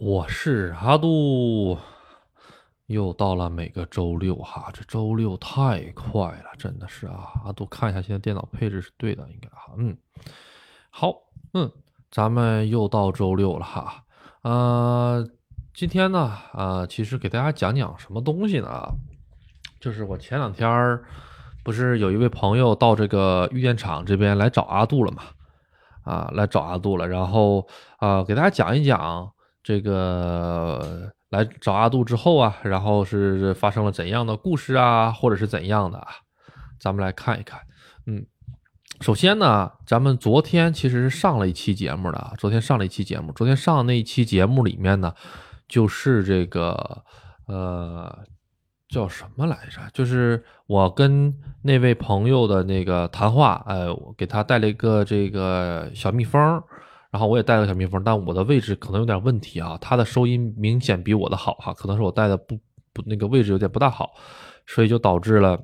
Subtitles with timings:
[0.00, 1.76] 我是阿杜，
[2.86, 7.32] 又到了每个周六哈，这周六太快了，真的是啊。
[7.44, 9.96] 阿杜看一下现在电脑配置是对的，应该哈，嗯，
[10.88, 11.12] 好，
[11.52, 11.68] 嗯，
[12.12, 14.04] 咱们又到周六了哈，
[14.42, 15.28] 呃，
[15.74, 18.68] 今天呢，啊，其实给大家讲讲什么东西呢？
[19.80, 21.02] 就是我前两天儿
[21.64, 25.24] 不是有一位朋友到这个玉电厂这边来找阿杜了嘛，
[26.04, 29.32] 啊，来找阿杜了，然后啊，给大家讲一讲。
[29.68, 36.08] 这个来找阿杜之后啊，然后是发生了怎样的故事啊，或者是怎样的啊？
[36.80, 37.60] 咱们来看一看。
[38.06, 38.24] 嗯，
[39.02, 45.12] 首先呢，咱们昨天其实是上了一期节目的啊，昨天上了一期节目，昨天上的那一期节目里面呢，
[45.68, 47.04] 就是这个
[47.46, 48.20] 呃
[48.88, 49.82] 叫什么来着？
[49.92, 56.40] 就是我跟那位朋友的那个谈话，哎，我给他带了一个这个小蜜蜂。
[57.10, 62.54] 然后我也带了小蜜蜂，但我的位置可能有点问题啊，它的收音明显比我的好哈，可能是我带的不
[62.92, 64.10] 不那个位置有点不大好，
[64.66, 65.58] 所以就导致了，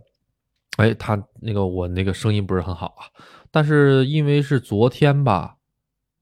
[0.79, 3.05] 哎，它那个我那个声音不是很好啊。
[3.51, 5.57] 但是因为是昨天吧，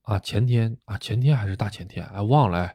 [0.03, 2.69] 啊前天啊前天还是大前天，哎忘了，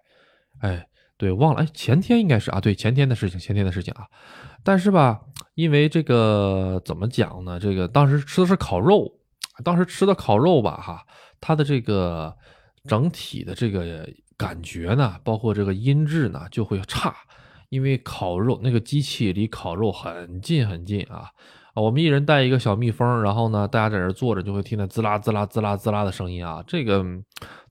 [0.61, 4.08] 哎对忘了，哎前天应该是啊对前天的事情前天的事情啊。
[4.64, 5.20] 但是吧，
[5.56, 7.59] 因为这个怎么讲呢？
[7.59, 9.11] 这个当时吃的是烤肉，
[9.66, 11.06] 当时吃的烤肉吧哈。
[11.39, 12.35] 它的这个
[12.85, 14.07] 整体的这个
[14.38, 17.16] 感觉呢，包括这个音质呢，就会差，
[17.69, 21.30] 因为烤肉那个机器离烤肉很近很近啊！
[21.73, 26.63] 我们一人带一个小蜜蜂，然后呢，大家在这坐着就会听到滋啦滋啦滋啦滋啦的声音啊。
[26.65, 27.05] 这个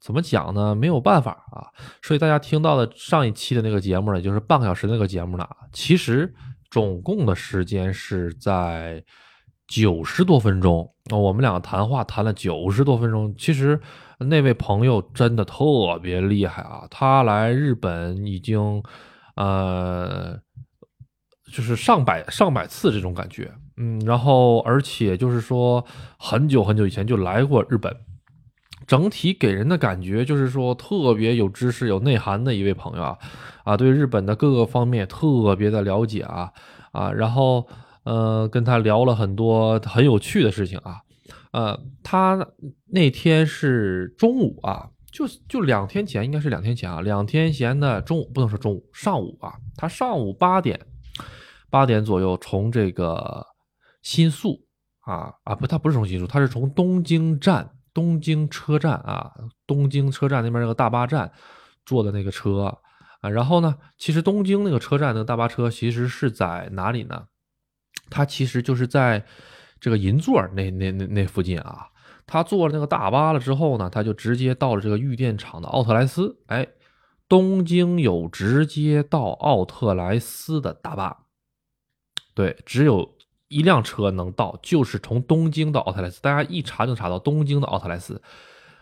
[0.00, 0.74] 怎么讲呢？
[0.74, 1.66] 没有办法啊。
[2.02, 6.34] 所以大家听到的上一期的那个节目呢，就是半个小时那个节目呢，其实
[6.70, 9.04] 总共的时间是在。
[9.68, 13.34] 九十多分钟，我们两个谈话谈了九十多分钟。
[13.36, 13.80] 其实
[14.20, 16.86] 那位朋友真的特别厉害啊！
[16.88, 18.80] 他来日本已经，
[19.34, 20.38] 呃，
[21.52, 25.84] 就是上百上百次这种感觉，嗯，然后而且就是说
[26.16, 27.92] 很久很久以前就来过日本，
[28.86, 33.18] 整体给人的感觉就是说特别有知识、有内涵的一位朋友啊，
[33.64, 36.52] 啊，对日本的各个方面特别的了解啊，
[36.92, 37.66] 啊，然后。
[38.06, 41.00] 呃，跟他聊了很多很有趣的事情啊，
[41.50, 42.46] 呃，他
[42.86, 50.80] 那天是中午啊，就就两天前，应该是两天前啊，两天前的中午，不能说中午，上午啊，他上午八点，
[51.68, 53.44] 八点左右从这个
[54.02, 54.64] 新宿
[55.00, 59.32] 啊啊不，他不是从新宿，他是从东京站，东京车站啊，
[59.66, 61.32] 东京车站那边那个大巴站
[61.84, 62.72] 坐的那个车
[63.20, 67.24] 啊，然后呢，其实东京那个车站那个大巴车其实是在哪里呢？
[68.10, 69.24] 他其实就是在
[69.80, 71.88] 这个银座那那那那附近啊。
[72.28, 76.36] 他坐了那个大巴了之后呢，他就直接到了这个玉电厂的奥特莱斯。
[76.46, 76.66] 哎，
[77.28, 81.16] 东京有直接到奥特莱斯的大巴，
[82.34, 86.20] 对，只有一辆车能到，就是从东京到奥特莱斯。
[86.20, 88.20] 大家一查就查到东京的奥特莱斯。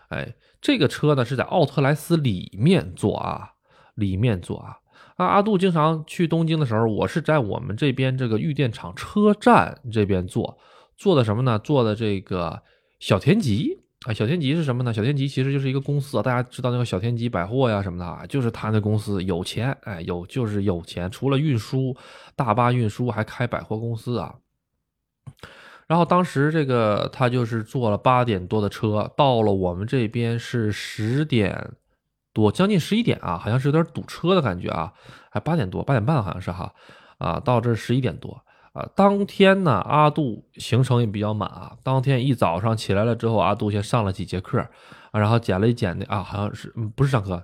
[0.09, 3.53] 哎，这个车呢是在奥特莱斯里面坐啊，
[3.95, 4.79] 里面坐啊。
[5.17, 10.59] 啊，阿杜经常去东京的时候，我是在我们这边这个玉电厂车站这边坐，
[10.97, 11.57] 坐的什么呢？
[11.61, 12.61] 坐的这个
[12.99, 14.93] 小田急啊，小田急是什么呢？
[14.93, 21.97] 小田急其实就是一个公司啊，大家知道那个小田急百货呀什么的啊，就是他那公司有钱，哎，有就是有钱，除了运输
[22.35, 24.35] 大巴运输，还开百货公司啊。
[25.87, 31.71] 然后当时这个他就是坐了八点多的车，到了我们这边是十点。
[32.35, 34.93] 多将近十一点啊，好像是有点堵车的感觉啊，
[35.31, 36.75] 还八点多八点半好像是哈，
[37.19, 38.87] 啊到这十一点多啊。
[38.97, 41.77] 当天呢，阿杜行程也比较满啊。
[41.85, 44.67] 当天一早上起来了之后，阿杜先上了几节课，
[45.13, 47.41] 然后剪了一剪那啊，好像是不是上课？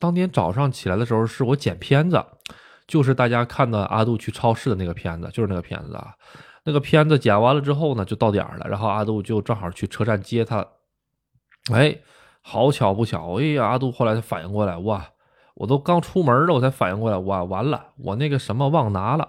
[0.00, 2.22] 当天早上起来的时候是我剪片子，
[2.88, 6.12] 就是大家看到阿杜去超市的那个片子，就是那个片子啊。
[6.64, 10.66] 那个片子剪完了之后呢，就到点了，然后阿杜就正好去车站接他，
[11.72, 11.96] 哎。
[12.48, 15.04] 好巧不巧，哎呀，阿杜后来才反应过来，哇，
[15.56, 19.28] 我都刚出门了，我才反应过来，哇，完了，我那个什么忘拿了，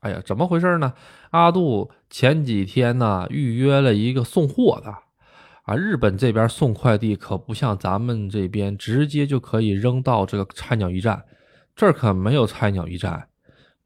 [0.00, 0.94] 哎呀，怎么回事呢？
[1.30, 4.90] 阿杜前几天呢预约了一个送货的，
[5.62, 11.24] 啊，日本这边送快递可不像咱们这边直接就可以扔到这个菜鸟驿站，
[11.76, 13.28] 这儿可没有菜鸟驿站，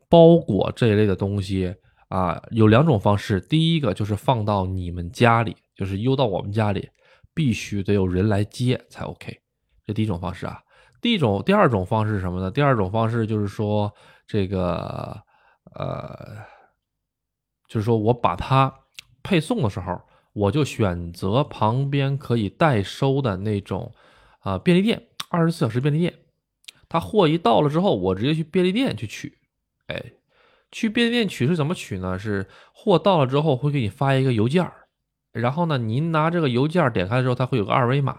[0.08, 1.74] 包裹这一类的东西
[2.08, 6.88] 啊，有两种方式，第一个就是放到你们家里，就是邮到我们家里。
[7.34, 9.40] 必须得有人来接才 OK，
[9.86, 10.62] 这第一种方式啊。
[11.00, 12.50] 第一种、第二种方式是什么呢？
[12.50, 13.92] 第二种方式就是说，
[14.26, 15.20] 这个
[15.74, 16.38] 呃，
[17.66, 18.72] 就是说我把它
[19.22, 20.00] 配送的时候，
[20.32, 23.92] 我就选择旁边可以代收的那种
[24.40, 26.14] 啊便利店，二十四小时便利店
[26.88, 29.38] 他货一到了之后，我直接去便利店去取。
[29.88, 30.00] 哎，
[30.70, 32.16] 去便利店取是怎么取呢？
[32.16, 34.70] 是货到了之后会给你发一个邮件
[35.32, 38.16] 然后呢，您拿这个邮件点开之后，它会有个二维码，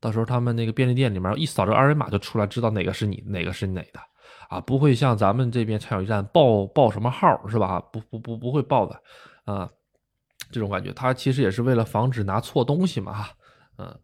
[0.00, 4.00] 到时候他们那个便利店里面一扫这个二维码就出来，知道哪个是你，哪个是哪的
[4.48, 7.80] 啊，不会像咱们这边菜鸟驿站报报什么号是吧？
[7.92, 9.00] 不不不不会报的
[9.44, 9.68] 啊。
[10.52, 13.26] 这种感觉，他其实也是为了防止拿错东西嘛，
[13.78, 13.98] 嗯，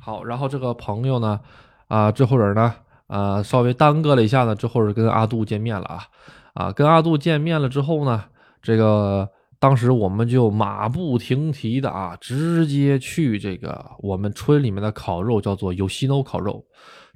[0.00, 1.38] 好，然后这个朋友呢，
[1.86, 2.74] 啊，这会儿呢，
[3.08, 6.08] 啊，稍微耽搁了一下呢，之后是跟阿杜见面了啊，
[6.54, 8.24] 啊，跟阿杜见面了之后呢，
[8.62, 9.28] 这个
[9.64, 16.66] 当时我们就马不停蹄的啊，直接去这个我们村里面的烤肉，叫做有西 no 烤肉，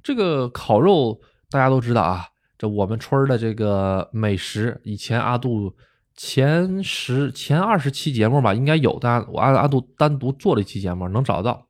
[0.01, 1.19] 这个烤肉
[1.51, 2.25] 大家都知道啊，
[2.57, 5.75] 这我们村的这个美食，以前阿杜。
[6.15, 9.25] 前十前二十期节目吧，应该有的。
[9.31, 11.67] 我阿阿杜单独做了一期节目，能找到，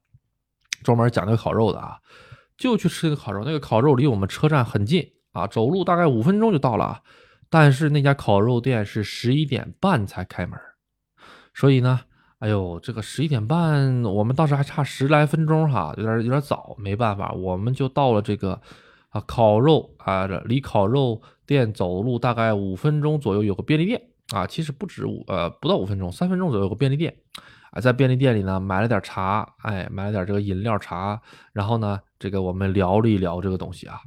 [0.81, 1.97] 专门讲那个烤肉的啊。
[2.57, 7.01] 就去吃那个烤肉，那个烤肉离我们车站很近啊，走路大概五分钟就到了啊。
[7.47, 10.59] 但是那家烤肉店是十一点半才开门，
[11.53, 11.99] 所以呢，
[12.39, 18.61] 哎呦，这个十一点半，我们当时还差十来分钟哈，有点有点早，没办法，我们就到了这个
[19.09, 24.01] 啊烤肉啊，离烤肉店走路大概五分钟左右有个便利店。
[24.31, 27.11] 啊，其实不止五呃不到五分钟，三分钟左右有个便利店，
[27.71, 31.19] 啊，在便利店里呢买了点茶，哎，买了点这个饮料茶，
[31.51, 33.99] 然后呢，这个我们聊了一聊这个东西啊，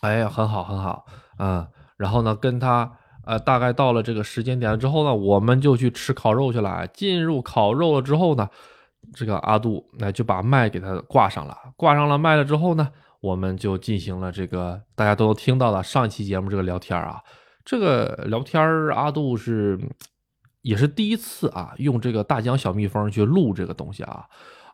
[0.00, 1.06] 哎呀，很好很好，
[1.38, 1.64] 嗯，
[1.96, 2.97] 然后呢跟他
[3.28, 6.86] 呃大概到了这个时间点了之后呢，我们就去吃烤肉去了。
[6.86, 8.48] 进入烤肉了之后呢，
[9.14, 12.88] 这个阿杜那就把麦给他挂上了，挂上了麦了之后呢，
[13.20, 17.22] 我们就进行了这个大家都听到的上一期节目这个聊天啊。
[17.66, 18.62] 这个聊天
[18.94, 19.78] 阿杜是
[20.62, 24.24] 也是第一次啊，用这个大疆小蜜蜂去录这个东西啊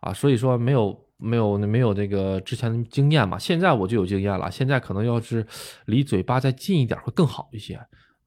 [0.01, 5.45] 啊，所以说没有没有没有这个之前的经验嘛，现在我就有经验了，现在可能要是
[5.87, 7.81] 离嘴巴再近一点会更好一些。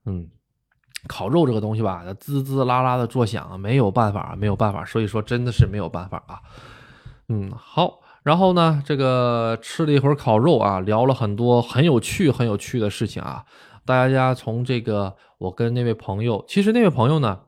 [0.08, 0.30] 嗯，
[1.06, 6.40] 烤肉这个东西吧，滋滋啦啦的作响，没有办法，没有办法，所以说真的是没有办法啊。
[7.28, 13.44] 嗯，好，然后呢，这个吃了一会儿烤肉啊，聊了很多很有趣很有趣的事情啊。
[13.86, 17.42] 大家从这个，我跟那位朋友，其实那位朋友呢，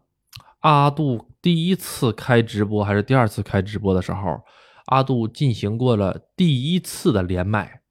[0.59, 4.41] 阿杜第一次开直播还是第二次开直播的时候，
[4.87, 7.81] 阿杜进行过了第一次的连麦，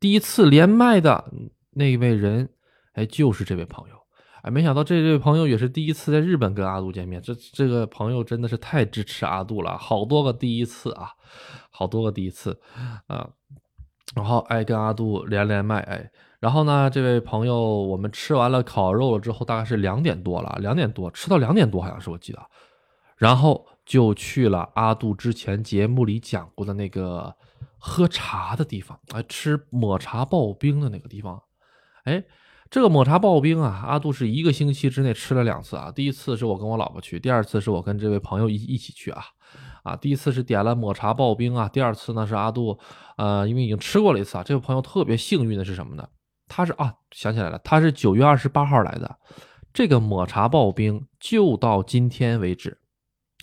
[0.00, 1.32] 第一次连麦的
[1.70, 2.50] 那位人，
[2.94, 3.99] 哎，就是这位朋友，
[4.42, 11.10] 哎，没想到这位朋友也是第一次在日本跟阿杜见面，这这个朋友真的是太支持阿杜了，好多个第一次啊，
[11.70, 12.60] 好多个第一次
[13.06, 13.28] 啊，
[14.14, 16.10] 然后哎，跟阿杜连连麦，哎。
[16.40, 22.40] 然后呢，这位朋友，我们吃完了烤肉了之后，大概是两点多了，两点多吃到两点多，好像是我记得，
[23.18, 27.36] 然后就去了阿杜之前节目里讲过的那个
[27.76, 31.42] 喝茶的地方，哎，吃抹茶刨冰的那个地方，
[32.04, 32.24] 哎，
[32.70, 39.24] 这个抹茶刨冰啊，阿杜是一个星期之内吃了两次啊，第一次是我跟我老婆去，第二次是我跟这位朋友一一起去啊，
[39.82, 42.78] 啊，第一次是点了抹茶刨冰啊，第二次呢是阿杜，
[43.16, 46.08] 呃，因为已经吃过了一次啊，这位朋友特别幸运的是什么呢？
[46.46, 49.18] 他是啊，想起来了，他是九月二十八号来的。
[49.72, 52.78] 这个抹茶刨冰就到今天为止，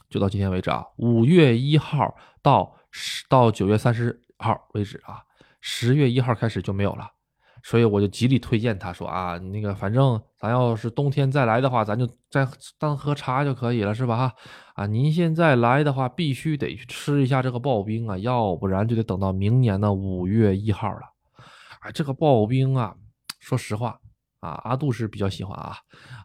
[0.10, 0.86] 就到今天为止啊。
[0.96, 5.24] 五月一号到十到九月三十号为止啊，
[5.60, 7.12] 十月一号开始就没有了。
[7.68, 12.48] 所以我就极力推荐他说啊，那个反正咱要是冬天再来的话，咱就再
[12.80, 14.16] 当喝茶就可以了，是吧？
[14.16, 14.34] 哈
[14.76, 21.02] 啊，您现在来的话，必须得去吃一下这个刨冰啊，要不然就得等到明年的五月一号了。
[21.82, 22.96] 啊，这个刨冰啊，
[23.42, 24.00] 说实话
[24.40, 25.76] 啊，阿杜是比较喜欢啊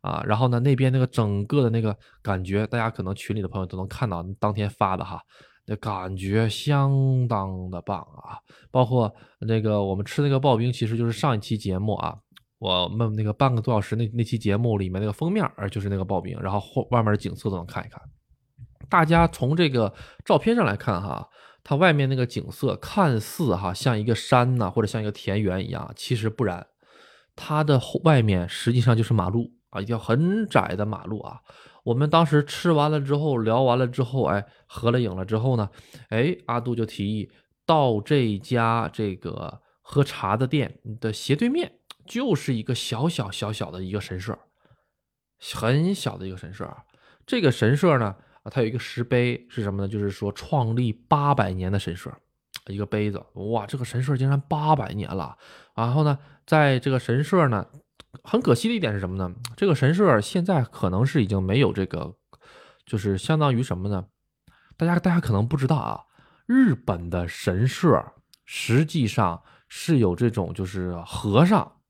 [0.03, 0.23] 啊。
[0.25, 5.21] 然后呢，那边那个整个的那个感觉，大家可能群里的朋友都能看到当天发的哈，
[5.67, 8.39] 那感觉相当的棒啊。
[8.71, 12.17] 包括那个我们吃那个刨冰，其实就是上一期节目啊，
[12.59, 18.01] 我们那个半个多小时那那期节目里面那个封面儿，就是那个刨冰，然后后外面的景色都能看一看。
[18.89, 19.93] 大家从这个
[20.25, 21.29] 照片上来看哈。
[21.65, 26.67] 它外面那个景色看似哈像一个山呐，或者像一个田园一样，其实不然，
[27.37, 31.39] 它的外面实际上就是马路啊，一条很窄的马路啊。
[31.83, 35.69] 我们当时吃完了之后，聊完了之后，哎，合了影了之后呢，
[36.09, 37.31] 哎，阿杜就提议
[37.65, 41.73] 到这家这个喝茶的店的斜对面，
[42.07, 44.39] 就是一个小小小小的一个神社，
[45.55, 46.85] 很小的一个神社啊。
[47.27, 48.15] 这个神社呢。
[48.43, 49.87] 啊，它有一个石碑是什么呢？
[49.87, 52.13] 就是说创立八百年的神社，
[52.67, 53.25] 一个杯子。
[53.35, 55.39] 哇，这个神社竟然八百年了。
[55.77, 57.65] 然后呢，在这个神社呢，
[58.23, 59.35] 很可惜的一点是什么呢？
[59.57, 62.15] 这个神社现在可能是已经没有这个，
[62.85, 64.07] 就是相当于什么呢？
[64.77, 66.01] 大家大家可能不知道啊，
[66.47, 68.13] 日本的神社
[68.45, 71.81] 实际上是有这种就是和尚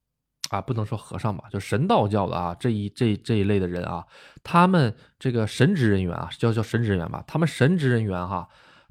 [0.49, 4.05] 啊，不能说和尚吧，就神道教的啊这一这这一类的人啊，
[4.43, 8.47] 他们这个神职人员啊，叫叫神职人员吧，他们神职人员哈，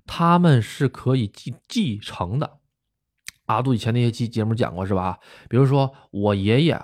[0.06, 2.58] 他们是可以继继承的。
[3.46, 5.18] 阿杜以前那些期节目讲过是吧？
[5.48, 6.80] 比如说我爷爷，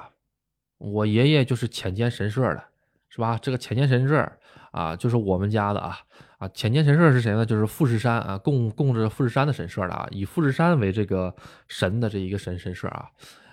[0.78, 2.62] 我爷爷就是浅间神社的，
[3.08, 3.38] 是吧？
[3.40, 4.30] 这个浅间神社
[4.70, 5.98] 啊，就是我们家的啊
[6.38, 6.48] 啊！
[6.48, 7.44] 浅间神社是谁呢？
[7.44, 11.34] 就是富士山啊，供供着富士山的神社的啊，以富士山为这个
[11.66, 13.06] 神的这一个神神社啊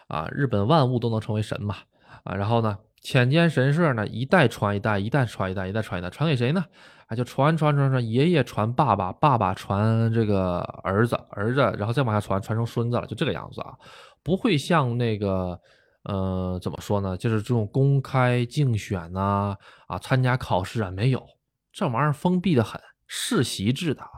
[0.08, 0.28] 啊！
[0.32, 1.76] 日本万物都能成为神嘛
[2.24, 2.36] 啊！
[2.36, 6.64] 然后呢，浅间神社呢一代传一代，一代传一代，一代传一代，传给谁呢？
[7.08, 13.74] 啊，就传传传传，爷爷传爸爸，爸爸传这个儿子，儿子，然后再往下传，传成孙子了，就这个样子啊，
[14.22, 15.60] 不会像那个，
[16.06, 17.18] 呃，怎么说呢？
[17.18, 19.56] 就是这种公开竞选呐，
[19.88, 21.26] 啊，参加考试啊，没有，
[21.74, 24.10] 这玩意儿封闭的很，世袭制的啊。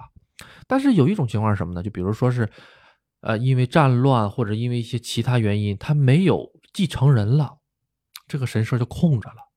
[0.67, 1.81] 但是有一种情况是什么呢？
[1.81, 2.49] 就比如说是，
[3.21, 7.57] 呃，因为战乱或者因为一些其他原因，他没有继承人了，
[8.27, 9.47] 这个神社就空着了。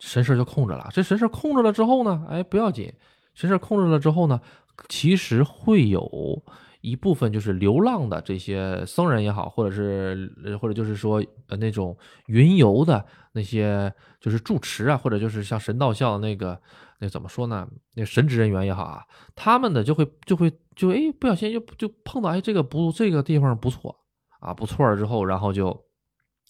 [0.00, 2.92] 神社就空着了，这神社空着了之后呢，哎，不要紧，
[3.34, 4.40] 神社空着了之后呢，
[4.88, 6.42] 其实会有
[6.84, 16.60] 一部分就是流浪的这些僧人也好，或者是或者就是说呃那种云游的那些就是住持啊，或者就是像神道教那个
[17.00, 19.02] 那怎么说呢，那神职人员也好啊，
[19.34, 23.96] 他们的就会就会就哎不小心就就碰到哎这个不这个地方不错
[24.40, 25.84] 啊不错了之后，然后就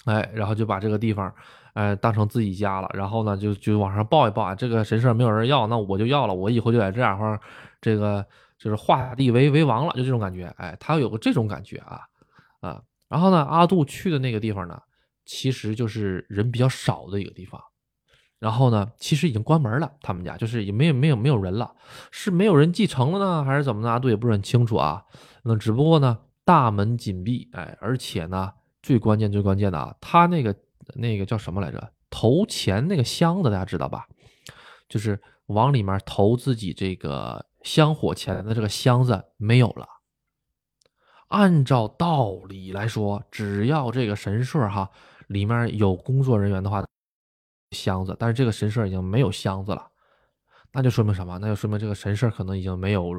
[0.06, 1.32] 哎然后就把这个地方。
[1.74, 7.40] 哎，当成自己家了，然后呢，就就往上报一报啊，这个神社没有人要，那我就要了，我以后就在这样儿，
[7.80, 8.24] 这个
[8.58, 10.46] 就是画地为为王了，就这种感觉。
[10.56, 12.00] 哎，他有个这种感觉啊
[12.60, 12.82] 啊。
[13.08, 14.80] 然后呢，阿杜去的那个地方呢，
[15.24, 17.60] 其实就是人比较少的一个地方。
[18.38, 21.74] 然后呢，其实已经关门了，他们家就是也没有没有没有人了，
[22.10, 23.90] 是没有人继承了呢，还是怎么呢？
[23.90, 25.04] 阿杜也不是很清楚啊。
[25.42, 30.54] 那只不过呢，大门紧闭，哎，而且呢，最关键最关键的啊，他那个。
[30.96, 31.92] 那个叫什么来着？
[32.10, 34.06] 投钱那个箱子，大家知道吧？
[34.86, 39.88] 就是往里面投自己这个香火钱的这个箱子没有了。
[41.28, 44.88] 按照道理来说，只要这个神社哈
[45.26, 46.84] 里面有工作人员的话，
[47.72, 49.90] 箱子，但是这个神社已经没有箱子了，
[50.72, 51.36] 那就说明什么？
[51.38, 53.12] 那就说明这个神社可能已经没有，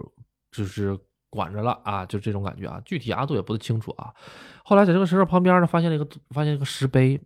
[0.51, 0.97] 就是
[1.29, 2.81] 管着了啊，就这种感觉啊。
[2.85, 4.13] 具体阿杜也不太清楚啊。
[4.63, 7.21] 后来在这个神社旁边呢，发现了一个发现一个石碑。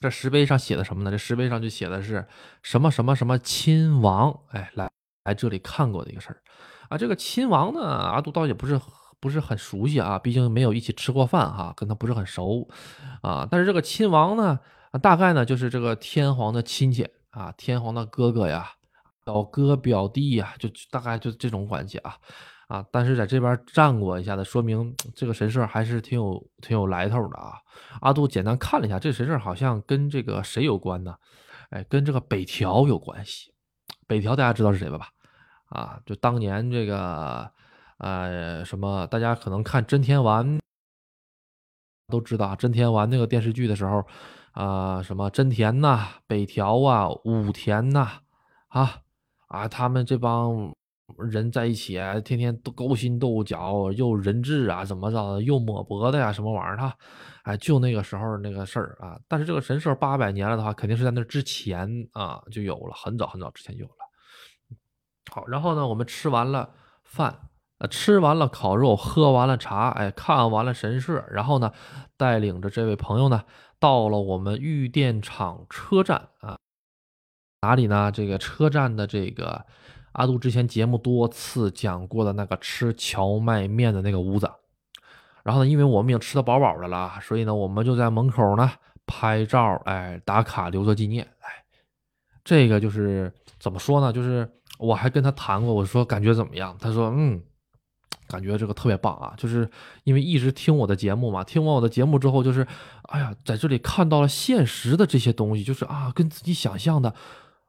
[0.00, 1.10] 这石碑上写的什么呢？
[1.10, 2.26] 这石碑上就写的是
[2.62, 4.90] 什么什么什么亲王，哎，来
[5.28, 6.42] 来这里看过的一个事儿
[6.88, 6.96] 啊。
[6.96, 8.80] 这个亲王呢，阿杜倒也不是
[9.20, 12.68] 不是很熟悉啊，毕竟没有一起吃过饭哈，跟他不是很熟
[13.22, 13.46] 啊。
[13.50, 14.58] 但是这个亲王呢，
[15.02, 18.70] 大概呢就是这个天皇的亲戚啊，天皇的哥哥呀，
[19.24, 22.16] 表哥表弟呀，就大概就这种关系啊。
[22.68, 27.54] 啊，但是在这边站过一下子，说明这个神社还是挺有挺有来头的啊。
[28.02, 31.14] 阿杜简单看了一下，这神社好像跟这个谁有关呢？
[31.70, 33.52] 哎，跟这个北条有关系。
[34.06, 35.08] 北条大家知道是谁了吧？
[35.68, 37.50] 啊，就当年这个
[37.98, 40.58] 呃什么，大家可能看真田丸
[42.08, 44.04] 都知道真田丸那个电视剧的时候
[44.52, 48.20] 啊，什么真田呐、北条啊、武田呐，
[48.68, 49.02] 啊
[49.48, 50.72] 啊，他们这帮。
[51.16, 56.76] 人在一起，天天都勾心斗角，又人质啊，怎么着，又抹脖子呀，什么玩意儿？
[56.76, 56.94] 他，
[57.44, 59.18] 哎，就那个时候那个事儿啊。
[59.26, 64.07] 但是这个神社八百年了的话，肯定是在那之前啊就有了，很早很早之前就有了。
[65.46, 66.70] 然后呢，我们吃完了
[67.04, 67.40] 饭，
[67.78, 71.72] 呃，吃完了烤肉，喝完了茶，哎，看完了神社，然后呢，
[72.16, 73.44] 带领着这位朋友呢，
[73.78, 76.58] 到了我们玉电厂车站啊，
[77.62, 78.10] 哪里呢？
[78.10, 79.66] 这个车站的这个。
[80.12, 84.50] 阿杜之前节目多次讲过的那个吃荞麦面的那个屋子，
[85.44, 88.68] 然后呢，因为我们已经吃的饱饱的了，所以呢，我们就在门口呢
[89.06, 91.24] 拍照，哎，打卡留作纪念。
[91.40, 91.62] 哎，
[92.42, 94.12] 这个就是怎么说呢？
[94.12, 96.76] 就是我还跟他谈过，我说感觉怎么样？
[96.80, 97.42] 他说，嗯，
[98.26, 99.68] 感觉这个特别棒啊，就是
[100.04, 102.66] 因为一直听我的节目嘛，听完我的节目之后，就是
[103.02, 107.14] 哎呀，在这里看到了现实的这些东西，就是啊，跟自己想象的。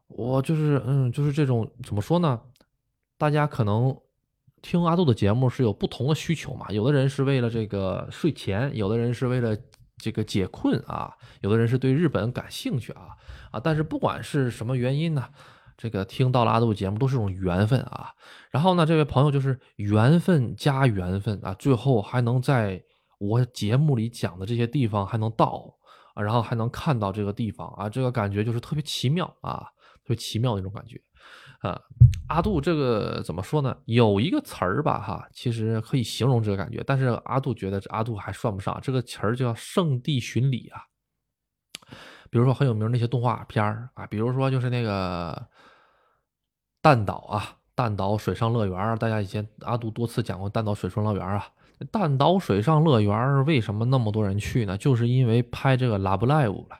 [0.07, 2.39] 我就是，嗯，就是这种怎么说呢？
[3.17, 3.95] 大家可能
[4.61, 6.65] 听阿杜的节目是有不同的需求嘛。
[6.69, 9.55] 有的人是为了这个睡前，有的人是为了
[9.97, 13.09] 这个解困啊，有的人是对日本感兴趣啊
[13.51, 13.59] 啊。
[13.59, 15.29] 但是不管是什么原因呢，
[15.79, 18.11] 这个听到了阿杜节目都是种缘分啊。
[18.51, 22.83] 然后呢，这位朋友就是缘分加缘分啊，最后还能在
[23.17, 25.73] 我节目里讲的这些地方还能到
[26.13, 29.65] 啊，然后还能看到这个地方啊，这个感觉就是特别奇妙啊。
[30.01, 30.99] 特别奇妙的一种感觉，
[31.59, 31.79] 啊，
[32.29, 33.77] 阿杜这个怎么说呢？
[33.85, 40.81] 有一个词儿吧，哈，其实可以形容这个感觉，但是阿杜觉得阿杜还算不上这个词儿，叫圣地巡礼啊。
[42.31, 45.47] 比如说很有名那些动画片儿啊，比如说就是那个
[46.81, 51.47] 弹岛啊，弹岛水上乐园大家以前阿杜多次讲过弹岛水上乐园啊。
[51.91, 54.77] 弹岛水上乐园为什么那么多人去呢？
[54.77, 56.75] 就是因为拍这个《Love Live》了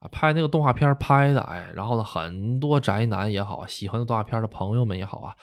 [0.00, 5.34] 啊，拍那个动画片拍的，哎，然后呢，很多宅男也好，喜欢的动画片的朋友们也好啊，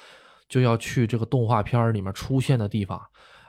[0.47, 3.01] 就要去这个动画片里面出现的地方，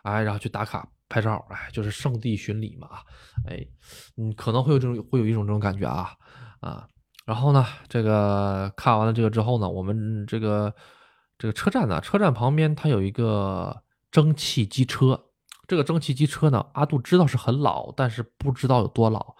[0.04, 2.88] 哎，然后去打卡拍照，哎，就是圣地巡礼嘛，
[3.46, 3.62] 哎，
[4.16, 6.12] 嗯，可能会有这种会有一种这种感觉啊
[6.60, 6.88] 啊，
[7.24, 10.74] 然后呢，这个看完了这个之后呢，我们这个
[11.38, 15.26] 这个车站呢，车站旁边它有一个蒸汽机车。
[15.68, 19.34] 这个蒸汽机车呢，阿杜知道是很老，但是不知道有多老。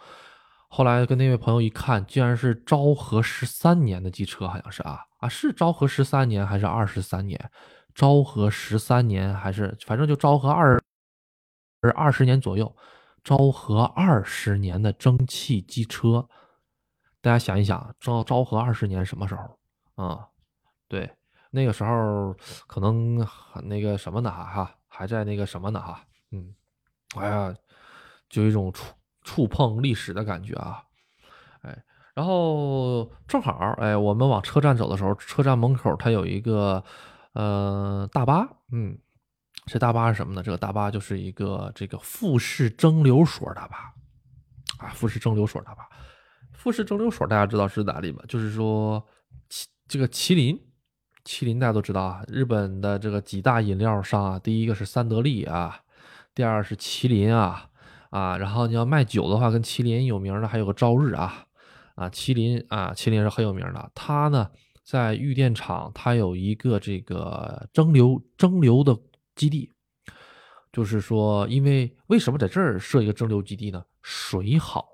[0.68, 7.50] 后来跟那位朋友一看，竟然是昭和十三年的机车，好像是啊啊，是昭和十三年还是二十三年？
[7.94, 10.80] 昭和十三年还是反正就昭和二
[11.94, 12.74] 二十年左右。
[13.22, 16.26] 昭和二十年的蒸汽机车，
[17.22, 19.58] 大家想一想，昭昭和二十年什么时候
[19.94, 20.28] 啊？
[20.88, 21.10] 对，
[21.52, 22.36] 那个时候
[22.66, 24.30] 可能很那个什么呢？
[24.30, 25.80] 哈，还在那个什么呢？
[25.80, 26.04] 哈。
[26.32, 26.54] 嗯，
[27.16, 27.54] 哎呀，
[28.28, 30.82] 就有一种触触碰历史的感觉啊，
[31.62, 36.82] 哎，然后正好，哎，我们往车站走的时候，车站门口它有一个
[37.34, 38.98] 呃大巴，嗯，
[39.66, 40.42] 这大巴是什么呢？
[40.42, 43.94] 这个大巴就是一个这个富士蒸馏所大巴
[44.78, 45.88] 啊，富士蒸馏所大巴，
[46.62, 48.22] 富士蒸馏所大家知道是哪里吗？
[48.28, 49.04] 就是说，
[49.88, 50.56] 这个麒麟，
[51.24, 55.80] 麒麟大家都知道啊，日本的这个几大饮料商啊，第一个是三得利啊。
[56.36, 57.68] 第二是麒麟啊
[58.10, 61.46] 啊，然后你要卖酒的话，跟麒麟有名的还有个朝日啊
[61.96, 63.90] 啊，麒麟啊，麒麟是很有名的。
[63.92, 64.48] 它呢
[64.84, 68.96] 在玉电厂，它有一个这个蒸馏蒸馏的
[69.34, 69.68] 基地，
[70.72, 73.82] 就是说，因为为什么在这儿设一个蒸馏基地呢？
[74.00, 74.86] 水好，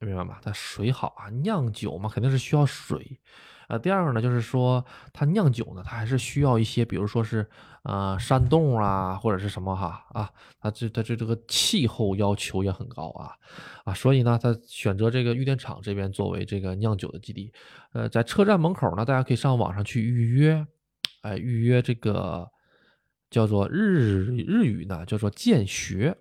[0.00, 0.38] 明白吗？
[0.42, 3.20] 它水好啊，酿酒嘛，肯定是需要水。
[3.66, 7.48] 呃，第二个呢，就是说它酿酒呢，它还是需要一些，比如说是
[7.84, 13.32] 呃山洞啊，或者是什么哈啊，它这它这这个气候要求也很高啊
[13.84, 17.50] 啊，所以呢，它选择这个玉电厂这边作为这个酿酒的基地。
[17.94, 20.66] 呃，在车站门口呢，大家可以上网上去预约，
[21.22, 22.46] 哎，预约这个
[23.30, 26.14] 叫做日日语呢，叫做见学，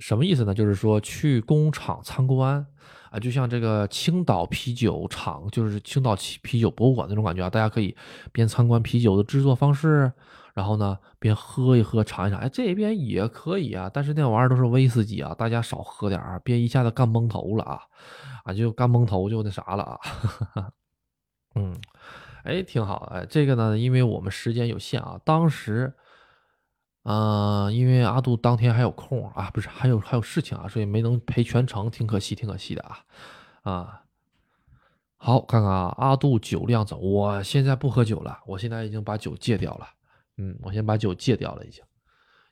[0.00, 0.52] 什么意思呢？
[0.52, 2.66] 就是说去工厂参观。
[3.14, 7.96] 啊，就像这个青岛啤酒厂，就是青岛啤啤酒博物馆那种感觉啊，大家可以
[8.32, 10.10] 边参观啤酒的制作方式，
[10.52, 12.40] 然后呢边喝一喝尝一尝。
[12.40, 17.80] 哎，这边也可以啊，但是那玩意儿都是威士忌啊，大家少喝点儿，别一下子干蒙头了啊，
[18.42, 20.00] 啊就干蒙头就那啥了啊。
[21.54, 21.72] 嗯，
[22.42, 25.94] 哎，挺好哎，这个呢，因为我们时间有限啊，当时。
[27.04, 32.98] 嗯，因为阿杜当天还有空啊，不是还有还有事情啊，所以没能陪全程，挺可惜，挺可惜的啊
[33.62, 34.00] 啊。
[35.16, 36.98] 好，看看啊，阿杜酒量怎？
[36.98, 39.86] 我现在不喝酒了，我现在已经把酒戒掉了。
[40.38, 41.84] 嗯，我先把酒戒掉了，已经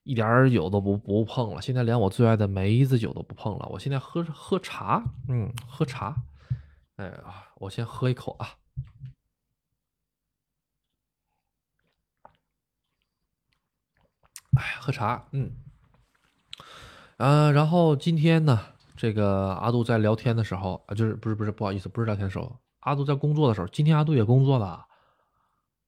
[0.03, 1.61] 一点酒都不不碰了。
[1.63, 3.67] 现在连我最爱的梅子酒都不碰了。
[3.71, 6.15] 我现在喝喝茶，嗯，喝茶。
[6.97, 7.13] 哎呀，
[7.57, 8.49] 我先喝一口啊。
[14.57, 15.51] 哎，喝茶，嗯，
[17.17, 18.61] 嗯，然后今天呢，
[18.97, 24.87] 这个阿杜在聊天的时候啊，就是不是不是不好意思，不是聊天的时候，阿杜在工作的时候，今天阿杜也工作了。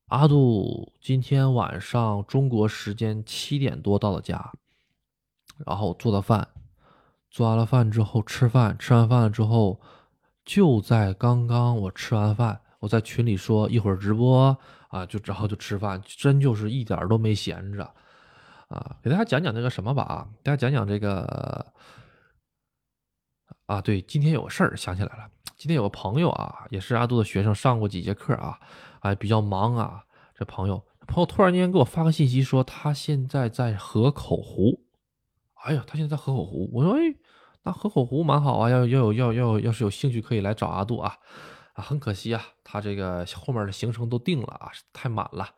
[0.08, 4.52] 阿杜今天晚上中国时间七点多到了家，
[5.66, 6.48] 然后做的饭，
[7.30, 9.80] 做完了饭之后吃饭，吃完饭了之后，
[10.44, 14.56] 就在刚刚我吃完饭，我在群里说一会儿直播
[14.88, 17.94] 啊，就然后就吃饭，真就是一点都没闲着。
[18.74, 21.72] 啊，给大家讲讲那个什么吧啊，大家讲讲这个
[23.66, 28.58] 啊，对，今天有个事儿想起来了，今天有个朋友啊，也是阿杜的学生，上过几节课啊，
[29.00, 34.84] 哎，比较忙啊，这朋友，朋友突然间给我发个信息说他现在在河口湖，
[35.62, 37.14] 哎呀，他现在在河口湖，我说哎，
[37.62, 41.16] 那河口湖蛮好啊，要要有要要要是有兴趣可以来找阿杜啊，
[41.74, 45.48] 啊，很可惜啊，他这个后面的行程都定了啊，太满了，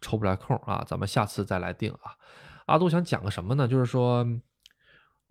[0.00, 2.18] 抽不来空啊，咱们下次再来定啊。
[2.66, 3.68] 阿杜想讲个什么呢？
[3.68, 4.26] 就是说，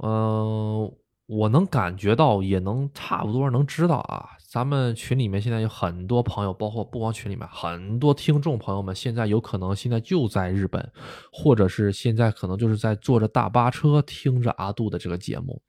[0.03, 0.91] 嗯，
[1.25, 4.29] 我能感觉到，也能差不多能知道啊。
[4.49, 10.91] 咱们群里面现在有很多朋友，包括不光群里面很多听众朋友们，现在有可能现在就在日本，
[11.31, 15.59] 或者是现在可能就是在坐着大巴车听着阿杜的这个节目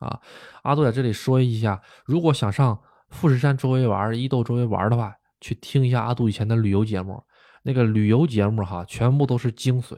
[0.00, 0.20] 啊。
[0.64, 7.22] 阿杜在这里说一下，如果想上富士山周围玩、伊豆周围玩的话，去听一下阿杜以前的旅游节目。
[7.62, 9.96] 那个旅游节目哈，全部都是精髓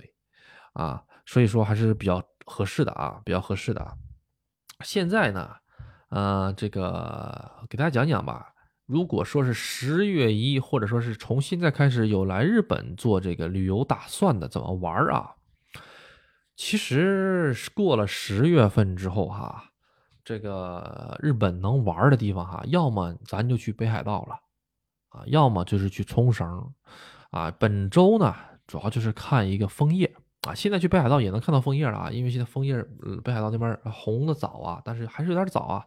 [0.75, 3.93] 啊，所以说还是比较合适的啊，比较合适的啊。
[4.83, 5.55] 现在呢，
[6.09, 8.55] 呃，这个给大家讲讲吧。
[8.87, 15.35] 如果说是十月一，或者说是从现在开始有来日本做这个旅游打算的，怎么玩啊？
[16.57, 19.65] 其实过了十月份之后哈，
[20.25, 24.41] 这个日本能玩的地方哈，要么咱就去北海道了
[25.11, 26.73] 啊，要么就是去冲绳
[27.31, 27.51] 啊。
[27.51, 28.35] 本周呢，
[28.67, 30.11] 主要就是看一个枫叶
[30.43, 30.55] 啊。
[30.55, 32.83] 现在去北海道也能看到枫叶了啊，因为现在枫叶
[33.25, 35.85] 北海道那边红的早啊，但是还是有点早啊。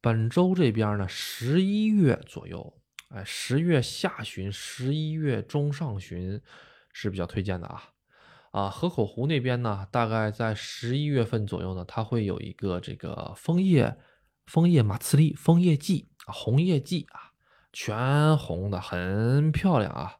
[0.00, 2.74] 本周这边呢，十一月左右，
[3.10, 6.40] 哎，十月下旬、十一月中上旬
[6.92, 7.82] 是比较推荐的啊。
[8.50, 13.96] 啊，河口湖那边呢，大概在十一月份左右呢，它会有一个这个枫叶
[14.46, 17.32] 枫叶马刺利枫叶季啊，红叶季啊，
[17.72, 20.16] 全红的，很漂亮啊。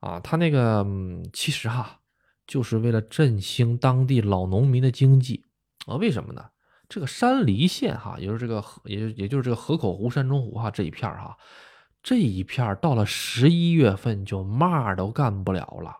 [0.00, 0.86] 啊，它那个
[1.32, 1.98] 其实哈，
[2.46, 5.44] 就是为了振兴当地老农民的经济
[5.86, 5.96] 啊。
[5.96, 6.44] 为什么呢？
[6.88, 11.36] 这个山梨县哈，也就是这个河，也就也就是这个河口湖、山中湖哈这一片哈，
[12.00, 15.96] 这一片到了十一月份就嘛都干不了了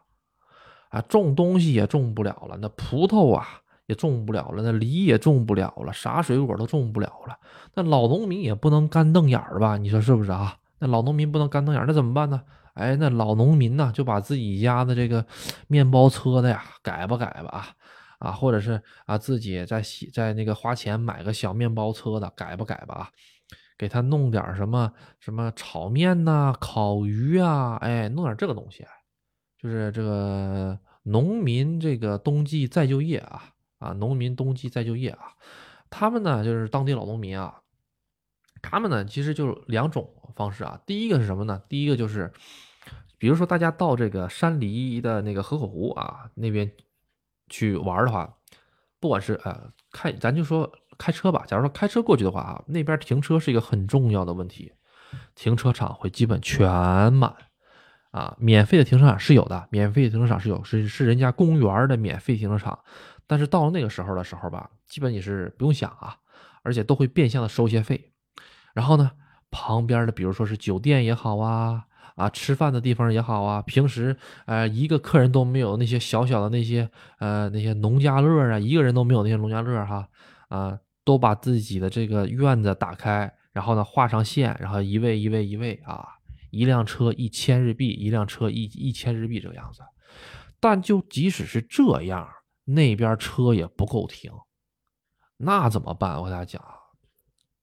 [0.90, 3.44] 啊，种东西也种不了了，那葡萄啊
[3.86, 7.36] 也种不了了，那梨也种不了了，啥水果都种不了了。
[7.74, 9.76] 那老农民也不能干瞪眼儿吧？
[9.76, 10.56] 你说是不是啊？
[10.78, 12.42] 那老农民不能干瞪眼，那怎么办呢？
[12.76, 15.26] 哎，那老农民呢就把自己家的这个
[15.66, 17.66] 面包车的呀改吧改吧啊。
[18.18, 23.08] 啊，或者是啊，自己在洗在那个花钱买个小面包车的，改吧改吧啊，
[23.76, 28.86] 给他弄点什么什么炒面呐、烤鱼啊，哎，弄点这个东西，
[29.58, 35.26] 就是这个农民这个冬季再就业啊啊，农民冬季再就业啊，
[35.90, 37.60] 他们呢就是当地老农民啊，
[38.62, 41.60] 他们呢其实就两种方式啊，第一个是什么呢？
[41.68, 42.32] 第一个就是，
[43.18, 46.70] 比如说大家到这个山梨的那个河口湖啊那边。
[47.48, 48.28] 去玩的话，
[48.98, 51.44] 不管是呃开，咱就说开车吧。
[51.46, 54.72] 假如说开车过去的话啊，那边停车是一个很重要的问题，
[55.36, 57.32] 停车场会基本全满
[58.10, 58.36] 啊。
[58.40, 62.76] 免费的停车场是有的，免费的停车场是有，是是人家公园的免费停车场。
[63.28, 66.16] 但是到那个时候的时候吧，基本你是不用想啊，
[66.64, 68.12] 而且都会变相的收些费。
[68.74, 69.12] 然后呢，
[69.52, 71.84] 旁边的比如说是酒店也好啊。
[72.16, 80.08] 啊，吃饭的地方也好啊，平时呃一个客人都没有，那些小小的那些呃那些农家乐啊，一个人都没有那些农家乐哈
[80.48, 86.06] 啊，都把自己的这个院子打开，然后呢画上线，然后一位一位一位啊，
[86.50, 89.82] 一辆车一千日币，一辆车一一千日币这个样子。
[90.58, 92.26] 但就即使是这样，
[92.64, 94.32] 那边车也不够停，
[95.36, 96.16] 那怎么办？
[96.16, 96.76] 我跟大家讲啊，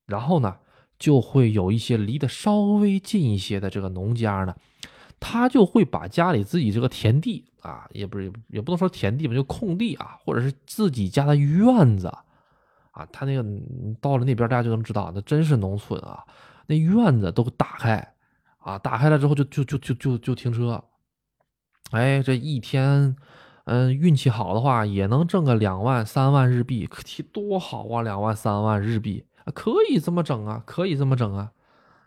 [0.05, 0.57] 然后呢？
[0.99, 4.55] 就会有一些离得稍微近一些的这个农家呢，
[5.19, 12.07] 他就会把家里自己这个田地啊，也不是也不能说田地吧，就空地啊，或者是自己家的院子
[12.91, 13.43] 啊，他那个
[13.99, 16.23] 到了那边大家就能知道，那真是农村啊，
[16.67, 18.13] 那院子都打开
[18.59, 20.83] 啊，打开了之后就就就就就就停车，
[21.91, 23.15] 哎，这一天，
[23.65, 29.25] 嗯，运气好的话也能挣个两万三万日币，可提多好啊，两万三万日币。
[29.45, 31.51] 啊，可以这么整啊，可以这么整啊，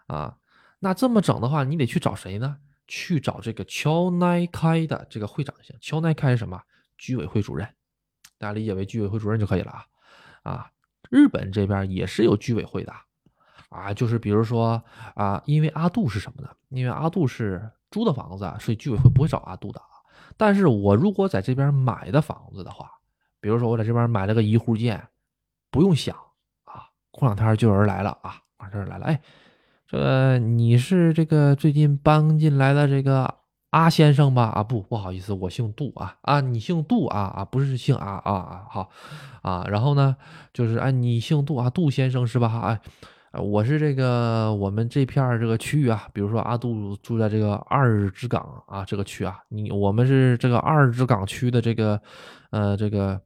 [0.07, 0.37] 啊，
[0.79, 2.59] 那这么整的话，你得去找谁呢？
[2.89, 5.77] 去找这个乔奈开的这个会长先。
[5.81, 6.63] 乔奈开是什么？
[6.97, 7.69] 居委会主任，
[8.39, 9.87] 大家理解为居委会主任就可以了啊。
[10.45, 10.71] 啊，
[11.11, 12.93] 日本这边也是有居委会的
[13.69, 14.83] 啊，就是比如说
[15.15, 16.49] 啊，因为阿杜是什么呢？
[16.69, 19.87] 因为阿杜是租的房子，所以居委会不会找阿杜的啊。
[20.37, 22.91] 但是我如果在这边买的房子的话，
[23.41, 25.09] 比如说我在这边买了个一户建，
[25.71, 26.17] 不用想。
[27.19, 28.37] 过两天就有人来了啊！
[28.59, 29.21] 马上来了，哎，
[29.87, 33.35] 这你是这个最近搬进来的这个
[33.71, 34.45] 阿先生吧？
[34.45, 38.89] 啊，不，不好意思，我姓杜啊啊，你姓杜啊啊，不是姓阿啊啊，好
[39.43, 39.65] 啊。
[39.69, 40.17] 然后呢，
[40.55, 42.61] 就是哎，你姓杜啊，杜先生是吧？
[42.63, 42.81] 哎，
[43.39, 52.01] 我是这个我们这片这个区域啊，比如说阿杜住在这个二之港啊这个区啊，你我们是这个二之港区的这个
[52.51, 53.21] 呃这个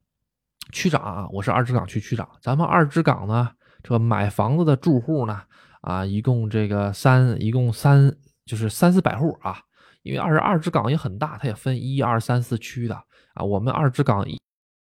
[0.72, 3.50] 区长啊，我是二之港区区长，咱们二之港呢。
[3.82, 5.42] 这买房子的住户呢，
[5.80, 8.14] 啊，一共这个三，一共三，
[8.44, 9.60] 就是三四百户啊。
[10.02, 12.94] 因为二十二支港也很大，它也分一二三四区的
[13.34, 13.44] 啊。
[13.44, 14.40] 我们二支港一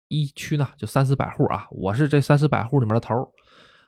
[0.09, 1.67] 一区呢，就三四百户啊。
[1.71, 3.33] 我是这三四百户里面的头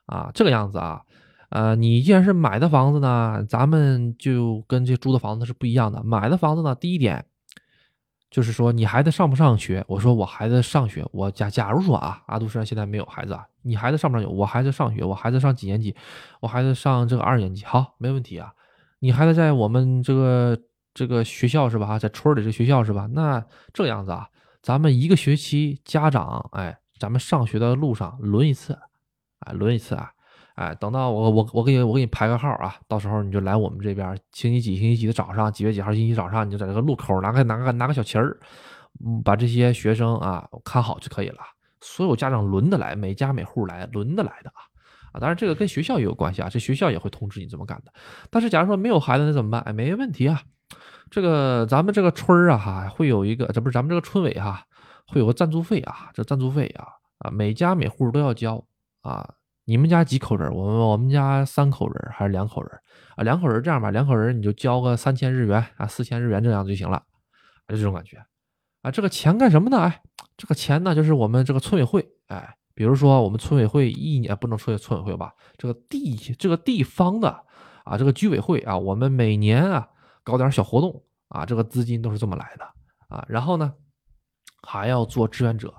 [0.06, 1.02] 啊，这个样子啊。
[1.50, 6.02] 呃，你既然是买的房子呢，咱们就跟这租的房子是不一样的。
[6.02, 7.24] 买的房子呢，第一点。
[8.30, 9.82] 就是说，你孩子上不上学？
[9.88, 11.02] 我说我孩子上学。
[11.12, 14.34] 我假假如说啊，阿杜虽然现在没有孩子啊，你孩子上不上学？
[14.34, 15.94] 我孩子上学，我孩子上几年级？
[16.40, 17.64] 我孩子上这个二年级。
[17.66, 18.52] 好，没问题啊。
[19.00, 20.58] 你孩子在我们这个
[20.94, 21.98] 这个学校是吧？
[21.98, 23.06] 在村里这学校是吧？
[23.12, 24.26] 那这样子啊，
[24.62, 28.76] 咱们一个学期家长哎，咱们上学的路上轮一次，
[29.40, 30.10] 哎，轮一次啊，
[30.56, 38.36] 哎，等到我我我给你我给你排个号啊，到时候你就来我们这边，星期几星期几的早上，几月几号星期早上，你就在这个路口拿个拿个拿个小旗儿，
[39.04, 41.38] 嗯，把这些学生啊看好就可以了。
[41.80, 44.60] 所有家长轮的来，每家每户来，轮的来的啊。
[45.12, 47.92] 啊，当然这个跟学校也有关系啊，这学校也会通知你这么干的。
[48.30, 49.60] 但是假如说没有孩子，那怎么办？
[49.62, 50.42] 哎，没问题啊。
[51.10, 54.62] 这个咱们这个村儿啊，哈，会有一个，这不是咱们这个村委哈，
[55.06, 56.10] 会有个赞助费啊。
[56.12, 56.86] 这赞助费啊，
[57.20, 58.62] 啊，每家每户都要交
[59.00, 59.34] 啊。
[59.64, 60.50] 你们家几口人？
[60.54, 62.70] 我们我们家三口人还是两口人
[63.16, 63.24] 啊？
[63.24, 67.02] 两口人这样吧，两口人你就交个三千日元啊，四千日元这样就行了，
[67.66, 68.18] 就这种感觉
[68.90, 69.78] 这个钱干什么呢？
[69.78, 70.02] 哎，
[70.36, 72.54] 这个钱呢，就是我们这个村委会，哎。
[72.74, 77.28] 比如说，我们村委会一年不能说村委会吧，这个地这个地方的
[77.82, 79.88] 啊，这个居委会啊，我们每年啊
[80.22, 82.64] 搞点小活动啊，这个资金都是这么来的
[83.08, 83.24] 啊。
[83.28, 83.74] 然后呢，
[84.62, 85.74] 还要做志愿者。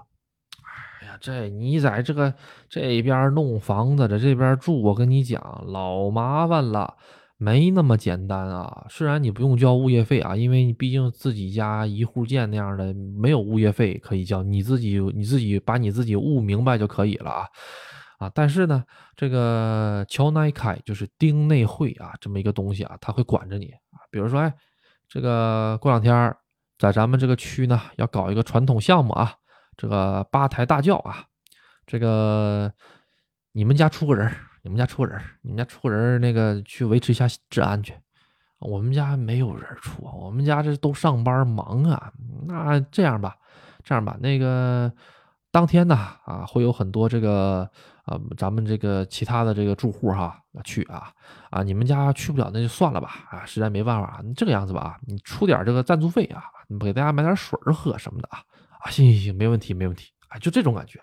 [1.02, 2.34] 哎呀，这你在这个
[2.68, 6.98] 这边弄房子，在这边住，我跟你讲，老麻烦了。
[7.42, 8.86] 没那么简单啊！
[8.90, 17.48] 虽然你不用交物业费啊，因为你毕竟自己家一户建那样的，没有物业费可以交，你自己你自己把你自己悟明白就可以了啊
[18.20, 18.32] 啊！
[18.36, 18.84] 但是呢，
[19.16, 24.04] 这个乔奈开就是丁内会啊，这么一个东西啊，他会管着你啊。
[24.12, 24.54] 比如说，哎，
[25.08, 26.36] 这个过两天
[26.78, 29.34] 在咱们这个区呢，要搞一个传统项目啊，
[29.78, 31.24] 这个八抬大轿啊，
[31.88, 32.70] 这个
[33.54, 34.30] 你们家出个人。
[34.62, 37.94] 你们家出人，你们家出人，那个去维持一下治安去。
[38.60, 42.12] 我们家没有人出，我们家这都上班忙啊。
[42.46, 43.38] 那这样吧，
[43.84, 44.92] 这样吧，那个
[45.50, 45.96] 当天呢，
[46.26, 47.70] 啊，会有很多这个
[48.04, 51.10] 啊，咱们这个其他的这个住户哈去啊
[51.50, 58.44] 啊，你们家去不了那就算了吧啊，实在没办法，你这个样子吧，你出点这个赞助费啊，你给大家买点水喝什么的啊
[58.82, 61.00] 啊，行行行，没问题没问题，啊，就这种感觉。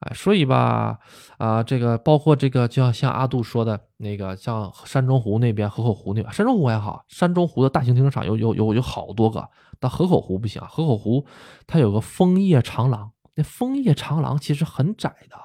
[0.00, 0.98] 哎，所以吧，
[1.38, 9.48] 啊，这个包括这个，就像像阿杜说的那个，像山中湖那边河口湖那边，山中湖还好，山中湖的大型停车场有有有有好多个，
[9.80, 11.24] 但河口湖不行，河口湖
[11.66, 15.36] 它有个枫叶长廊，那枫叶长廊其实很窄的，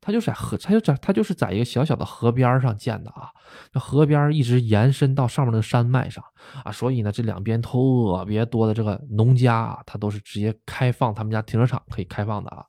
[0.00, 3.30] 它就在河，它就在它就是在一个小小的河边上建的啊，
[3.72, 6.24] 那河边一直延伸到上面的山脉上
[6.64, 7.78] 啊，所以呢，这两边特
[8.26, 12.64] 别多的这个农家啊，它都是直接开放他们家停车场可以开放的啊，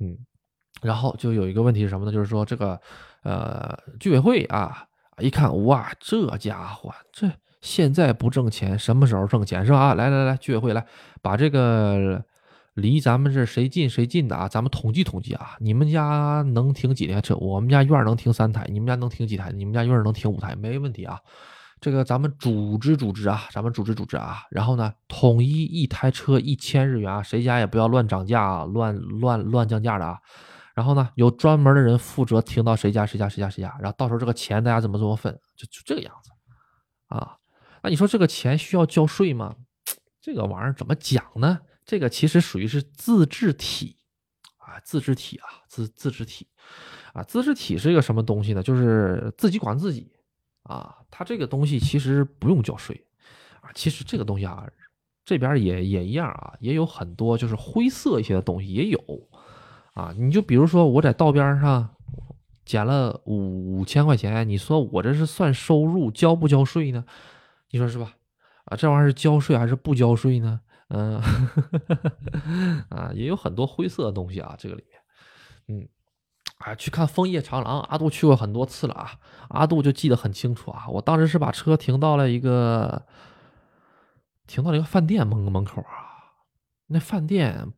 [0.00, 0.16] 嗯。
[0.84, 2.12] 然后就有一个问题是什么呢？
[2.12, 2.78] 就是说这个，
[3.22, 4.84] 呃，居委会啊，
[5.18, 7.30] 一看哇，这家伙这
[7.62, 9.94] 现在不挣钱，什么时候挣钱是吧？
[9.94, 10.84] 来来来，居委会来
[11.22, 12.22] 把这个
[12.74, 17.34] 离咱们这谁近谁近的啊，咱们统计统计啊，你们家能停几台车？
[17.36, 19.50] 我们家院能停三台，你们家能停几台？
[19.52, 20.54] 你们家院能停五台？
[20.54, 21.18] 没问题啊。
[21.80, 30.18] 这个咱们组织组织啊，咱们组织组织啊，然后呢，统一一台车一千日元啊，谁家也不要乱涨价、乱乱乱降价的啊。
[30.74, 36.30] 然后呢，有专门的人负责停到谁家谁家谁家谁家，然后到时候这个钱大家怎么怎么分，就就这个样子，
[37.06, 37.38] 啊，
[37.80, 39.54] 那你说这个钱需要交税吗？
[40.20, 41.60] 这个玩意儿怎么讲呢？
[41.84, 43.96] 这个其实属于是自治体
[44.56, 46.48] 啊，自治体啊，自自治体
[47.12, 48.62] 啊，自治体是一个什么东西呢？
[48.62, 50.10] 就是自己管自己
[50.64, 53.06] 啊，它这个东西其实不用交税
[53.60, 54.66] 啊，其实这个东西啊，
[55.24, 58.98] 这边也也一样啊，也有很多就是灰色一些的东西也有。
[59.94, 61.88] 啊，你就比如说我在道边上
[62.64, 67.04] 捡了五千块钱，你说我这是算收入，交不交税呢？
[67.70, 68.14] 你说是吧？
[68.64, 70.60] 啊，这玩意儿是交税还是不交税呢？
[70.88, 71.20] 嗯，
[72.90, 75.00] 啊，也有很多灰色的东西啊，这个里面，
[75.68, 75.88] 嗯，
[76.58, 79.12] 啊，去看枫叶长廊，阿杜去过很多次了啊，
[79.50, 83.06] 阿杜就记得很清楚啊，我当时是把车停到了一个
[84.46, 86.42] 停到了一个饭店门门口啊，
[86.88, 87.72] 那饭店。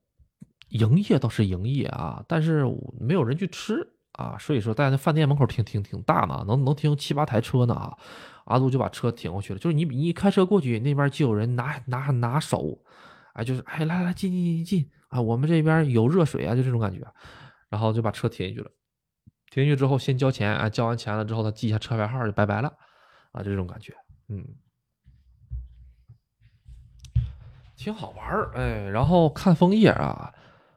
[0.68, 2.64] 营业倒是营业啊，但是
[2.98, 7.96] 没有人去吃啊，所以说在那饭店门口停停挺大呢，能能停七八台车呢啊。
[8.46, 12.78] 阿杜就把车停过去了，就是你你开车过去，那边就有人拿拿拿手，
[13.32, 17.04] 哎，就是哎来来进进进进啊，我们这边有热水啊，就这种感觉，
[17.68, 18.70] 然后就把车停进去了。
[19.50, 22.72] 停进去之后先交钱，啊，交完钱了之后他记一下车牌号就拜拜了
[23.32, 23.92] 啊，就这种感觉，
[24.28, 24.46] 嗯，
[27.76, 30.32] 挺好玩儿哎，然后看枫叶啊。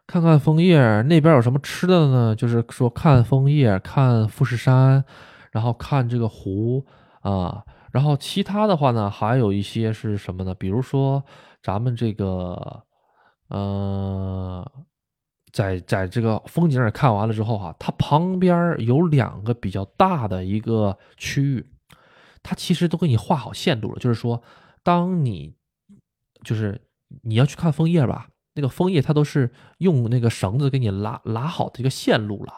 [0.09, 2.35] 看看枫叶那边有什么吃的呢？
[2.35, 5.05] 就是说看枫叶，看富士山，
[5.51, 6.83] 然后看这个湖
[7.21, 10.55] 啊，然后其他的话呢，还有一些是什么呢？
[10.55, 11.23] 比如说
[11.61, 12.83] 咱们这个，
[13.49, 14.71] 呃，
[15.53, 21.63] 在在这个风景也看完了之后哈，它旁边有两个比较大的一个区域，
[22.41, 24.41] 它其实都给你画好线路了，就是说。
[24.81, 25.53] 当你
[26.43, 26.81] 就是
[27.21, 32.53] 你要去看枫叶吧，那个枫叶它都是用那个绳子给你拉拉好的一个线路了。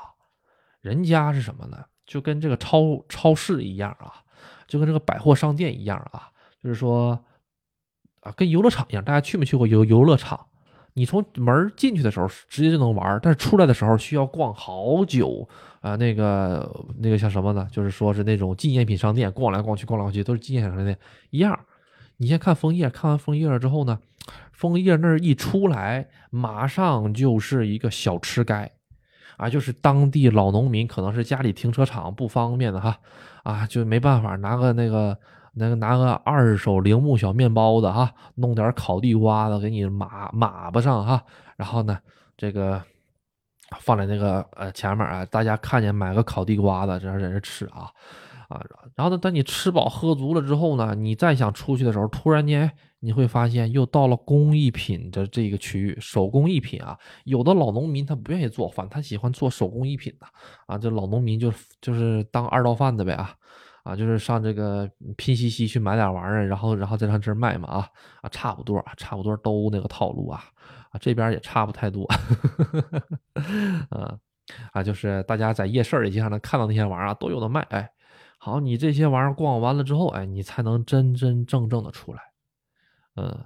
[0.81, 1.77] 人家是什么呢？
[2.07, 4.11] 就跟这个超超市一样啊，
[4.67, 7.23] 就跟这个百货商店一样啊，就是说
[8.21, 9.05] 啊，跟游乐场一样。
[9.05, 10.47] 大家去没去过游游乐场？
[10.93, 15.47] 你从门进去的时候直接就能玩，但是出来的时候需要逛好久
[15.81, 15.95] 啊。
[15.95, 17.67] 那个那个像什么呢？
[17.71, 20.97] 就是说是那种纪念品商店，逛来逛去，逛来逛去都是纪念品商店
[21.29, 21.57] 一样。
[22.17, 23.99] 你先看枫叶，看完枫叶了之后呢，
[24.61, 28.71] 枫叶那儿一出来，马上就是一个小吃街。
[29.37, 32.95] 啊，就是当地老农民，可能是家里停车场不方便的哈，
[33.41, 35.17] 啊，就没办法拿个那个
[35.55, 41.23] 那个拿个二手铃木小面包的哈，弄点烤地瓜的给你码码巴上哈，
[41.57, 41.97] 然后呢，
[42.37, 42.79] 这个
[43.79, 47.89] 放在那个呃前面啊，大家看见买个烤地瓜的，这样在这吃啊。
[48.51, 48.61] 啊，
[48.95, 49.17] 然后呢？
[49.17, 56.97] 等你吃饱喝足了之后呢，你再想出去的时候，突然间你会发现又到了工艺品的这个区域，手工艺品啊。
[57.23, 60.27] 有的老农民他不愿意做饭，他喜欢做手工艺品的
[60.67, 60.77] 啊。
[60.77, 63.33] 这老农民就就是当二道贩子呗啊
[63.83, 67.87] 啊，就是上这个拼夕夕去买点玩意儿，然后然后再上这儿卖嘛啊
[68.21, 70.43] 啊，差不多啊差不多都那个套路啊
[70.91, 72.05] 啊，这边也差不太多，
[73.89, 74.17] 啊
[74.73, 77.89] 啊，就是大家在夜市里经常能看到那些玩意儿都有的卖，哎。
[78.43, 82.19] 好，你这些玩意儿逛完了之后，哎，你才能真真正正的出来，
[83.15, 83.45] 嗯，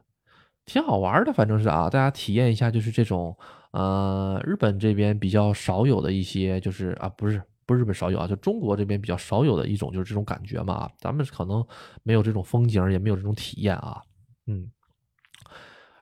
[0.63, 3.37] 挺好玩的，反正是啊，大家体验一下，就是这种，
[3.71, 11.65] 呃，日本这边比较少有的一些，就是啊，不是不是日本少有啊，就中国这边比较少有的一种，就是这种感觉嘛啊，咱们可能
[12.03, 14.01] 没有这种风景，也没有这种体验啊，
[14.47, 14.71] 嗯。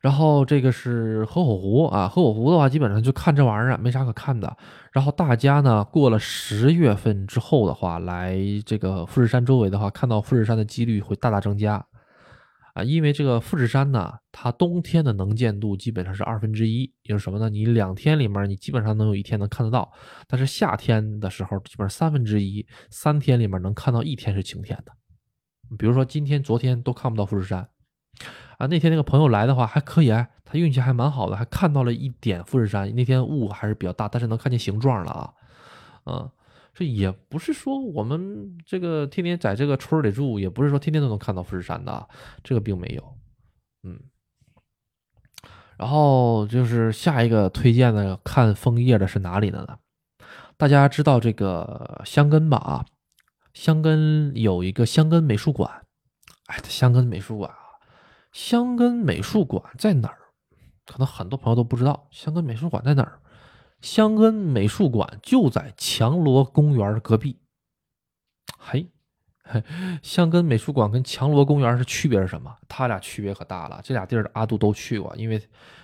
[0.04, 4.58] 然后这个是河口湖啊，河口湖的话，基本上就看这玩意儿没啥可看的。
[4.92, 11.76] 然后大家呢，过了十月份之后的话，来这个富士山周围的话，看到富士山的几率会大大增加
[12.74, 17.50] 啊，因为这个富士山呢，它冬天的能见度基本上是二分之一，也就是什么呢？
[17.50, 19.90] 你两天里面你基本上能有一天能看得到，
[20.28, 24.92] 但是夏天的时候基本上三分之一，三天里面能看到一天是晴天的。
[25.80, 27.70] 比如说今天、昨天都看不到富士山。
[28.58, 32.94] 啊，那天那个朋友来的话还可以啊，他运气还蛮好的，还看到了一点富士山。
[32.96, 35.34] 那天雾还是比较大，但是能看见形状了啊。
[36.06, 36.30] 嗯，
[36.74, 42.08] 这也不是说我们这个天天在这个村里住，也不是说天天都能看到富士山的，
[42.44, 43.18] 这个并没有。
[43.84, 44.00] 嗯，
[45.78, 49.78] 然后就是下一个推荐的看枫叶的是哪里的呢？
[50.56, 52.58] 大家知道这个香根吧？
[52.58, 52.86] 啊，
[53.54, 55.86] 香根有一个香根美术馆。
[56.46, 57.50] 哎，香根美术馆。
[58.34, 60.18] 香根美术馆在哪儿？
[60.86, 62.08] 可能很多朋友都不知道。
[62.12, 63.20] 香根美术馆在哪儿？
[63.80, 67.40] 香根美术馆就在强罗公园隔壁。
[68.58, 68.90] 嘿，
[69.44, 69.64] 嘿
[70.02, 72.58] 香根美术馆跟强罗公园是区别是什么？
[72.68, 73.80] 它俩区别可大了。
[73.84, 75.42] 这俩地儿阿杜都去过，因为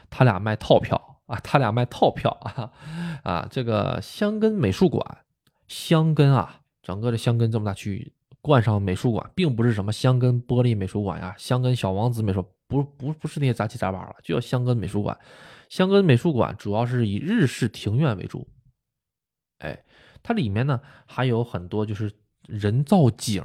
[0.09, 2.71] 他俩卖套票啊，他俩卖套票啊
[3.23, 3.47] 啊！
[3.51, 5.19] 这个香根美术馆，
[5.67, 8.13] 香根啊，整个的香根这么大区域。
[8.49, 15.15] 冠上美术馆，并不是什么香根玻璃美术馆呀，香根小王子美术不不不是那些杂七杂八了，就叫香根美术馆。
[15.69, 18.49] 香根美术馆主要是以日式庭院为主，
[19.59, 19.83] 哎，
[20.23, 22.11] 它里面呢还有很多就是
[22.47, 23.43] 人造景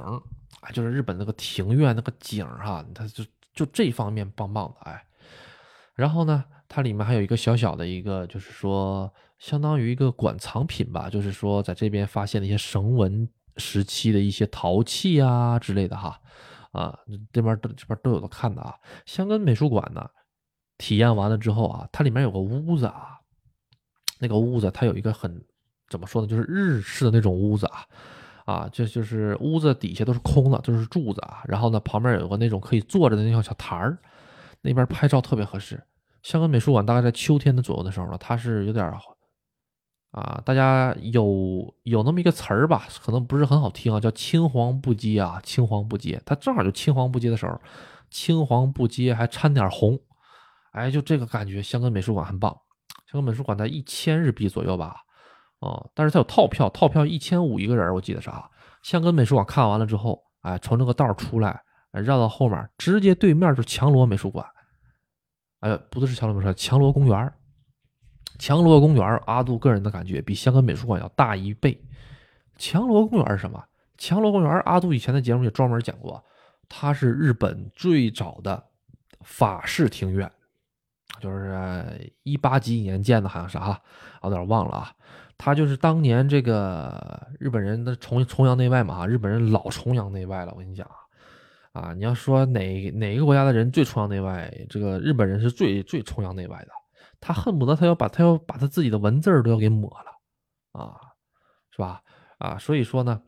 [0.61, 5.05] 啊，就是日本那个庭院那个景哈，它就就这方面棒棒的哎。
[5.93, 13.29] 然后呢，它里面还有一个小小的一个，就是说相当于一个馆藏品吧，就是说在这边发现了一些绳纹。
[13.57, 16.19] 时期的一些陶器啊之类的哈，
[16.71, 16.97] 啊，
[17.31, 18.75] 这边都这边都有的看的啊。
[19.05, 20.05] 香根美术馆呢，
[20.77, 23.17] 体验完了之后啊，它里面有个屋子啊，
[24.19, 25.41] 那个屋子它有一个很
[25.89, 27.85] 怎么说呢，就是日式的那种屋子啊，
[28.45, 31.41] 啊，就就是屋子底下都是空的，都是柱子啊。
[31.45, 33.97] 然后呢，旁边有个那种可以坐着的那种小台儿，
[34.61, 35.81] 那边拍照特别合适。
[36.23, 38.91] 香根美术馆大概在秋天的左右的时候呢，它是有点。
[40.15, 47.59] 啊，大家有有那么一个词儿吧，可能不是很好听啊，叫青黄不接啊，青黄不接，它正好就青黄不接的时候，
[48.09, 49.99] 青黄不接还掺点红，
[50.71, 52.55] 哎，就这个感觉，香根美术馆很棒。
[53.11, 54.95] 香根美术馆在一千日币左右吧，
[55.59, 58.49] 哦，但是它有套票，套票一千五一个人，我记得是啊。
[58.83, 61.61] 香根美术馆看完了之后，哎，从那个道出来，
[61.91, 64.47] 绕到后面，直接对面就是强罗美术馆，
[65.59, 67.33] 哎，不对，是强罗美术馆，强罗公园。
[68.37, 71.79] 强罗公园，阿杜个人的感觉比香港美术馆要大一倍。
[72.57, 73.63] 强罗公园是什么？
[73.97, 76.23] 强罗公园，阿杜以前的节目也专门讲过，
[76.67, 78.63] 它是日本最早的
[79.21, 80.29] 法式庭院，
[81.21, 83.81] 就是一八几几年建的，好像是哈，
[84.21, 84.91] 我有点忘了啊。
[85.37, 90.51] 它就是当年这个日本人的崇崇洋媚外嘛，日本人老崇洋媚外了。
[90.53, 90.87] 我跟你讲
[91.73, 96.71] 啊，啊，你要说哪哪个国家的人最崇洋媚外，这个日本人是最最崇洋媚外的，
[97.25, 100.93] 他恨不得他要把他要把他自己的文字都要给抹了啊，
[101.71, 101.99] 是吧？
[102.37, 103.19] 啊，所以说呢，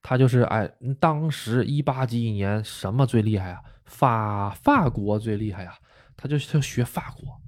[0.00, 0.66] 他就是哎，
[0.98, 3.60] 当时一八几几年什么最厉害啊？
[3.84, 5.74] 法法国最厉害呀，
[6.16, 7.38] 他就他学法国，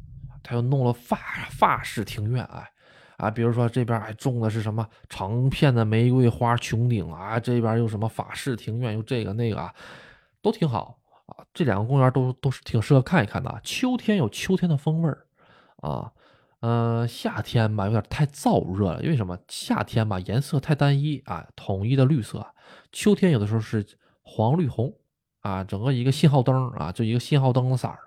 [0.43, 1.17] 他又弄了法
[1.51, 2.71] 法式庭院，哎。
[3.17, 9.75] 啊，比如说这边还种的是什么成片的玫瑰花穹顶啊，这边又什么法式庭院，又这个那个啊，
[10.43, 11.43] 都挺好啊。
[11.53, 13.61] 这两个公园都都是挺适合看一看的。
[13.65, 15.27] 秋天有秋天的风味儿
[15.79, 16.13] 啊，
[16.61, 19.39] 嗯，夏天吧有点太燥热了，因为什么？
[19.49, 22.47] 夏天吧颜色太单一啊，统一的绿色。
[22.93, 23.87] 秋天有的时候是
[24.23, 24.93] 黄绿红
[25.41, 27.99] 啊，整个一个信号灯啊，就一个信号灯的色儿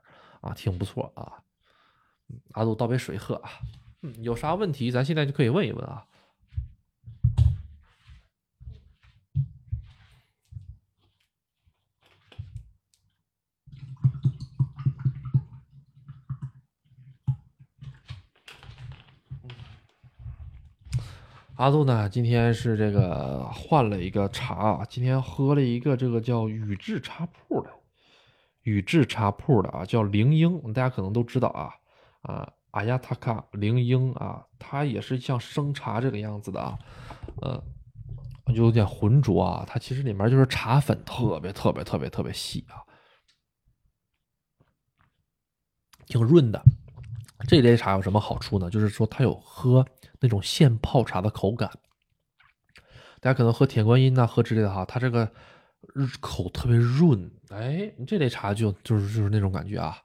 [0.42, 1.40] 啊，挺不错啊。
[2.54, 3.50] 阿杜倒杯水喝啊。
[4.02, 6.06] 嗯，有啥问题咱现在就可以问一问啊。
[21.62, 27.70] 阿杜呢，今天是这个换了一个茶啊，今天喝了一个这个叫宇治茶铺的，
[28.64, 31.70] 宇治茶铺的啊，叫灵英，大家可能都知道啊
[32.24, 32.52] 啊。
[32.72, 36.80] 阿亚塔卡灵英啊，它也是像生茶这个样子的啊，
[37.44, 37.64] 呃，
[38.48, 39.64] 就有点浑浊啊。
[39.68, 42.82] 它其实里面就是茶粉，特别特别特别特别细啊，
[46.08, 46.60] 挺润的。
[47.48, 48.68] 这类茶有什么好处呢？
[48.68, 49.86] 就是说它有喝
[50.22, 51.70] 那种现泡茶的口感。
[53.20, 55.30] 大家可能喝铁观音呐，喝之类的哈，它这个
[56.22, 57.30] 口特别润。
[57.50, 59.98] 哎，这类茶就就是就是那种感觉啊。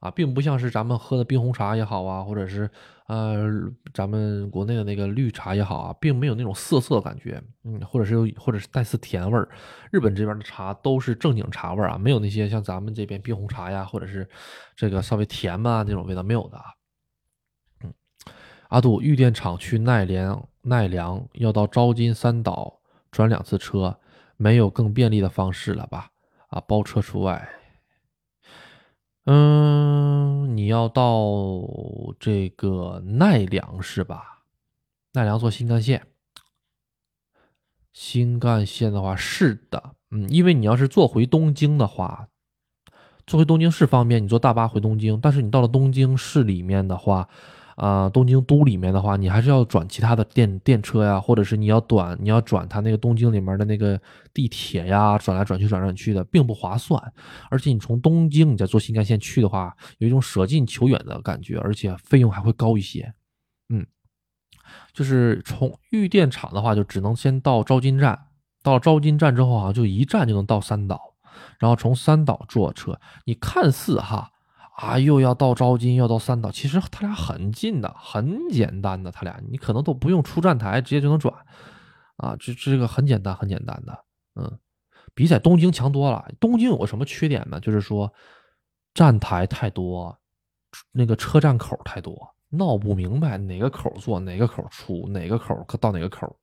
[0.00, 2.70] 啊，并不像是咱们喝的冰红茶也好啊，或者是
[3.06, 3.48] 呃
[3.94, 9.48] 咱们国内的那个绿茶也好啊，并没有那种涩涩的感觉，嗯，或者是有或者是带丝甜味儿。
[9.90, 14.28] 日本这边的茶都是正经茶味儿啊，没有那些像咱们这边冰红茶呀，或者是
[14.76, 16.64] 这个稍微甜嘛那种味道没有的啊。
[18.74, 22.80] 阿杜玉电厂去奈良奈良要到招金三岛
[23.12, 24.00] 转两次车，
[24.36, 26.10] 没有更便利的方式了吧？
[26.48, 27.48] 啊，包车除外。
[29.26, 31.22] 嗯，你要到
[32.18, 34.42] 这个奈良是吧？
[35.12, 36.08] 奈良坐新干线，
[37.92, 42.26] 新干线的话是的，嗯，因为你要是坐回东京的话，
[43.24, 47.28] 坐回东京是方便，你坐大巴回东京，但是你到了东京市里面的话。
[47.76, 54.00] 啊，东京都里面的话，你还是要转其他的电电车呀，或者是你要转你要转它那个东京里面的那个
[54.32, 57.02] 地铁呀，转来转去转来转去的，并不划算。
[57.50, 63.12] 而且你从东京你再坐新干线去的话，有一种舍近求远的感觉，而且费用还会高一些。
[63.70, 63.84] 嗯，
[64.92, 68.26] 就是从玉电厂的话，就只能先到招金站，
[68.62, 71.14] 到招金站之后好像就一站就能到三岛，
[71.58, 73.00] 然后从三岛坐车。
[73.24, 74.30] 你看似哈。
[74.76, 81.32] 啊，又要到招金，要到三岛，其实他俩很近的，很简单的，他俩你可能都不用出站台，直接就能转，
[82.16, 84.04] 啊，这这个很简单，很简单的，
[84.34, 84.58] 嗯，
[85.14, 86.28] 比在东京强多了。
[86.40, 87.60] 东京有个什么缺点呢？
[87.60, 88.12] 就是说
[88.94, 90.18] 站台太多，
[90.90, 96.36] 那个车站口太多，闹不明白哪个口坐，哪个口出，哪个口到哪个口。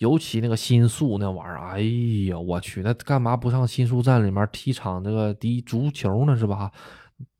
[0.00, 1.80] 尤其那个新宿那玩意儿，哎
[2.28, 6.36] 呀，我去，那干嘛不上新宿站里面踢场这个踢足球呢？
[6.36, 6.70] 是吧？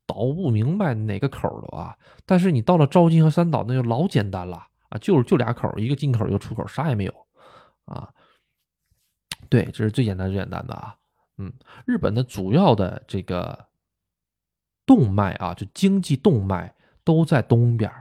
[0.07, 1.95] 倒不明白哪个口了啊！
[2.25, 7.13] 但是你到了招金和三岛，那就老简单了啊，就是就俩口，一个进口一个出口，啥也没有
[7.83, 8.09] 啊。
[9.49, 10.95] 对，这是最简单最简单的啊。
[11.37, 11.51] 嗯，
[11.85, 13.67] 日本的主要的这个
[14.85, 17.91] 动脉啊，就经济动脉都在东边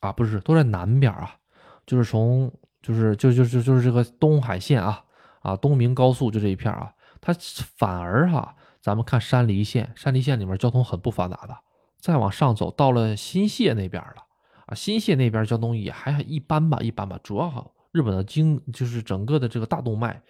[0.00, 1.36] 啊，不是都在南边啊，
[1.84, 2.50] 就是从
[2.80, 5.04] 就是就就就就是这个东海线啊
[5.42, 7.34] 啊，东名高速就这一片啊，它
[7.76, 8.56] 反而哈。
[8.82, 11.56] 咱们看山梨县，山梨县里面交通很不发达的。
[11.98, 14.26] 再往上走，到了新泻那边了
[14.66, 17.16] 啊，新泻那边交通也还一般吧，一般吧。
[17.22, 20.20] 主要日本的经就是整个的这个大动脉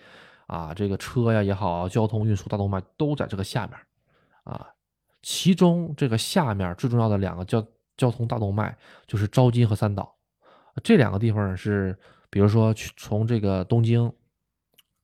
[0.46, 3.78] 啊，这个车呀也好，交通运输大动脉都在这个下面
[4.44, 4.68] 啊。
[5.22, 8.76] 其中这个下面最重要的两个交交通大动脉
[9.06, 10.14] 就是招金和三岛，
[10.84, 11.98] 这两个地方是，
[12.28, 14.12] 比如说去从这个东京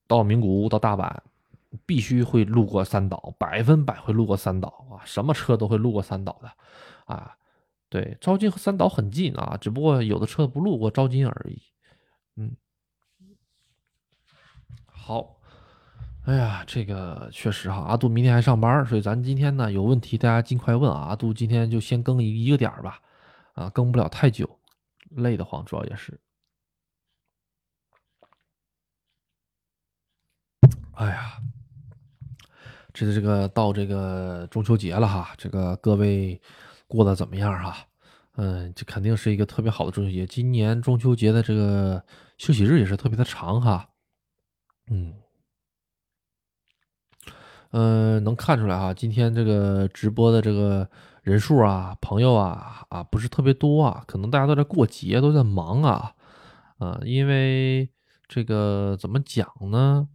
[0.06, 1.16] 到名古屋到大阪。
[1.84, 5.04] 必须会路过三岛，百分百会路过三岛啊！
[5.04, 6.50] 什么车都会路过三岛的，
[7.04, 7.36] 啊，
[7.90, 11.62] 对，招金和三岛很近啊，只不过有的车不路过招金而已。
[12.36, 12.56] 嗯，
[14.86, 15.40] 好，
[16.24, 21.00] 哎呀，这个确实哈，阿杜明天还上班，所以咱今天呢有问题大家尽快问啊。
[21.08, 23.02] 阿杜今天就先更一一个点儿吧，
[23.52, 24.58] 啊，更不了太久，
[25.10, 26.18] 累得慌，主要也是。
[30.92, 31.38] 哎呀。
[32.98, 36.40] 这个这个到这个中秋节了哈，这个各位
[36.88, 37.76] 过得怎么样哈？
[38.34, 40.26] 嗯，这肯定是一个特别好的中秋节。
[40.26, 42.02] 今年中秋节的这个
[42.38, 43.88] 休息日也是特别的长哈。
[44.90, 45.14] 嗯，
[47.70, 50.90] 呃，能看出来哈，今天这个直播的这个
[51.22, 56.14] 人数啊，朋友啊啊，不是特别多啊，可能大家都在过节，都在忙啊。
[56.78, 57.88] 啊，因为
[58.26, 60.08] 这个怎么讲呢？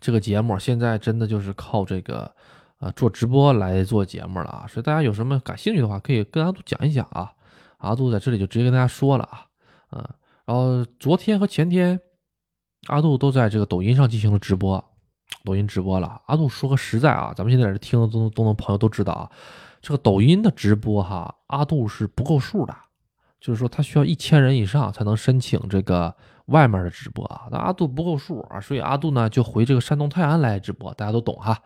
[0.00, 2.30] 这个节目现在真的就是靠这个，
[2.78, 4.66] 呃，做直播来做节目了啊！
[4.68, 7.32] 所以大家有什么感兴趣的话，可以跟阿杜讲一讲啊。
[7.78, 9.46] 阿杜在这里就直接跟大家说了啊，
[9.92, 10.04] 嗯，
[10.44, 12.00] 然后昨天和前天，
[12.88, 14.84] 阿杜都在这个抖音上进行了直播，
[15.44, 16.20] 抖音直播了。
[16.26, 19.30] 阿杜说个实在啊，咱们现在在这听的东东的朋友都知道啊，
[19.80, 22.74] 这个抖音的直播哈，阿杜是不够数的，
[23.40, 26.14] 就是说他需要一千人以上才能申请这个。
[26.46, 31.60] 外面的直播啊，那阿杜不够数啊，所以阿杜呢就回这个山东泰安来直播，大家都懂哈，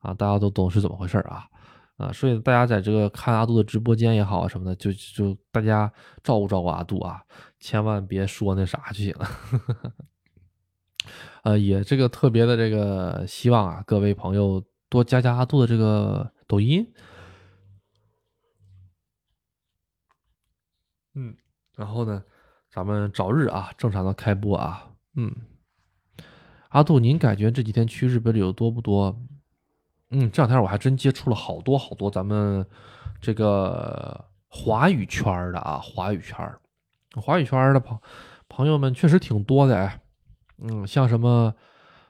[0.00, 1.48] 啊，大家都懂是怎么回事啊，
[1.96, 5.90] 啊，所以大家在这个看阿杜的直播间也好什么的，就就大家
[6.22, 7.22] 照顾照顾阿杜啊，
[7.58, 9.28] 千万别说那啥就行了，
[11.44, 16.86] 呃，也这个特别的这个希望啊，各位朋友多加加阿杜的这个抖音，
[21.14, 21.34] 嗯，
[21.74, 22.22] 然后呢？
[22.76, 25.34] 咱们早日啊，正常的开播啊，嗯，
[26.68, 29.18] 阿杜，您感觉这几天去日本旅游多不多？
[30.10, 32.66] 嗯，这两天我还真接触了好多好多咱们
[33.18, 36.36] 这个华语圈的啊，华语圈
[37.14, 37.98] 华语圈的朋
[38.46, 39.90] 朋友们确实挺多的，
[40.58, 41.54] 嗯，像什么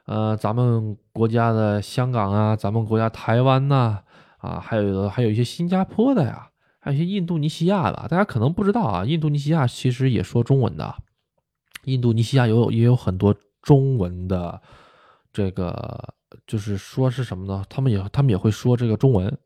[0.06, 4.02] 呃，咱们国家的香港啊，咱们国家台湾呐，
[4.38, 6.50] 啊，还有还有一些新加坡的呀。
[6.86, 10.94] 还有一些印度尼西亚的，大家可能不知道啊，印度尼西亚其实也说中文的。
[11.82, 14.62] 印度尼西亚有也有很多中文的，
[15.32, 16.14] 这个
[16.46, 17.64] 就是说是什么呢？
[17.68, 19.36] 他们也他们也会说这个中文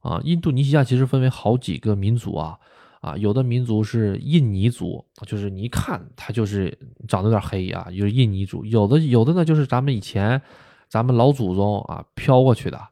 [0.00, 0.20] 啊。
[0.24, 2.58] 印度尼西亚其实分为好几个民族啊
[3.00, 6.76] 啊，有的民族是印尼族，就是你一看他就是
[7.06, 8.64] 长得有点黑啊，就是印尼族。
[8.64, 10.42] 有的有的呢，就是咱们以前
[10.88, 12.88] 咱们老祖宗啊飘过去的。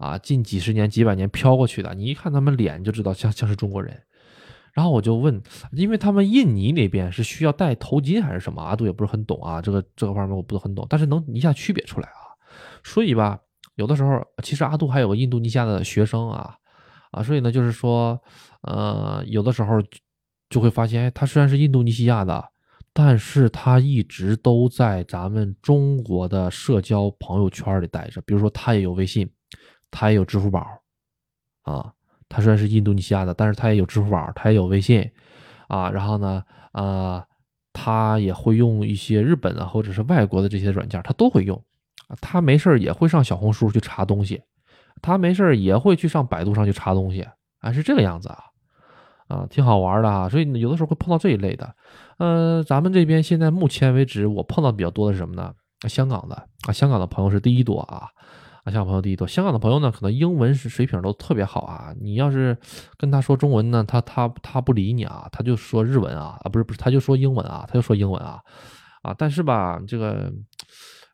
[0.00, 3.94] 啊，近几十年、几百年飘过去的，你一看他们脸就知道像像是中国人。
[4.72, 5.42] 然后我就问，
[5.72, 8.62] 因为他们印尼那边是需要戴头巾还是什么？
[8.62, 12.32] 阿杜也不是很懂啊，这个这个方面我不是很懂，但是能一下区别出来啊。
[12.82, 13.38] 所以吧，
[13.74, 16.56] 有的时候其实阿杜还有个印度尼西亚的学生啊
[17.10, 18.18] 啊，所以呢，就是说，
[18.62, 19.82] 呃，有的时候
[20.48, 22.42] 就会发现，哎，他虽然是印度尼西亚的，
[22.94, 29.28] 但是他一直都在咱们中国的社交朋友圈里待着，比如说他也有微信。
[29.90, 30.66] 他也有支付宝，
[31.62, 31.92] 啊，
[32.28, 35.10] 他虽然是印度尼西亚的，但是他也有支付宝，他也有微信，
[35.68, 37.22] 啊，然后呢，呃，
[37.72, 41.60] 他也会用一些日本啊或者是外国的这些软件，他都会用，
[42.20, 44.40] 他没事也会上小红书去查东西，
[45.02, 47.26] 他没事也会去上百度上去查东西，
[47.60, 48.44] 啊，是这个样子啊，
[49.28, 51.74] 啊，挺好玩的啊，所以有的时候会碰到这一类的，
[52.18, 55.52] 呃，咱们这边现在目前为止我碰到比较多的是什么呢？
[55.88, 56.36] 香港的
[56.68, 58.06] 啊，香港的朋友是第一多啊。
[58.64, 61.94] 啊，香港朋友第一多，香港的朋友呢，可能英文是水平都特别好啊。
[61.98, 62.56] 你要是
[62.98, 68.42] 跟他说中文呢，他他他不理你啊，他就说日文啊，啊不是不是，他就说英文啊，他就说英文啊，
[69.02, 70.30] 啊，但是吧，这个，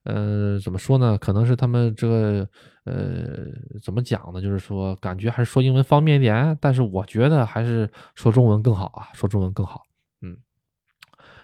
[0.05, 1.17] 呃，怎么说呢？
[1.19, 2.49] 可能是他们这个，
[2.85, 3.47] 呃，
[3.81, 4.43] 怎么讲呢？
[4.43, 9.83] 就是说，感觉还是说英文方便一点，但是我觉得还是说中文更好啊，说中文更好。
[10.21, 10.37] 嗯，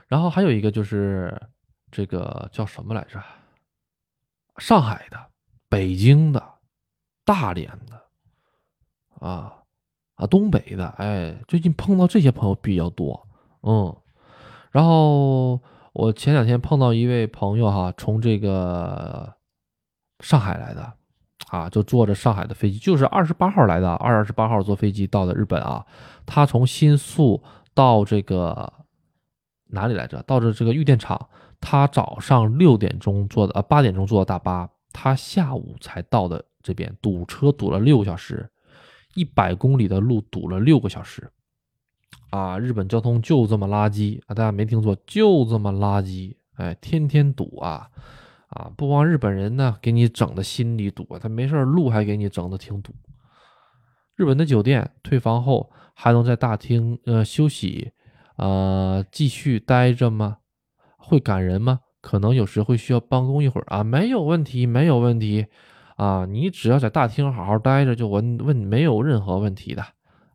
[0.09, 1.41] 然后还有一个就是
[1.93, 3.23] 这个叫什么来着？
[4.59, 5.32] 上海的。
[5.73, 6.45] 北京的、
[7.25, 9.55] 大连的，啊
[10.17, 13.27] 啊，东北的，哎，最近碰到这些朋友比较多，
[13.63, 13.97] 嗯，
[14.71, 15.59] 然后
[15.95, 19.33] 我前两天碰到一位朋友哈，从这个
[20.21, 20.93] 上海来的，
[21.49, 25.87] 啊，就坐着上海的飞机，就是二十八号来的，二十八号坐飞机到的日本啊，
[26.27, 27.43] 他从新宿
[27.73, 28.71] 到这个
[29.69, 30.23] 哪里来着？
[30.25, 31.31] 到这这个玉电厂，
[31.63, 34.69] 他早上六点钟坐的，呃，八点钟坐的大巴。
[34.93, 38.49] 他下午才到的这边，堵车堵了六个小时，
[39.15, 41.31] 一百公里的路堵了六个小时，
[42.31, 44.35] 啊，日本交通就这么垃圾啊！
[44.35, 47.89] 大家没听错，就这么垃圾，哎，天天堵啊，
[48.49, 52.95] 啊，不光日本人呢，给你整的心里堵，他没事路还给你整的挺堵。
[54.15, 57.93] 日本的酒店退房后还能在大厅呃休息，
[58.37, 60.39] 呃，继续待着吗？
[60.97, 61.81] 会赶人吗？
[62.03, 65.47] 可能有时会需要办公一会儿啊，没有问题，没有问题，
[65.97, 69.83] 啊，你只要在大厅好好待着，就问问没有任何问题的，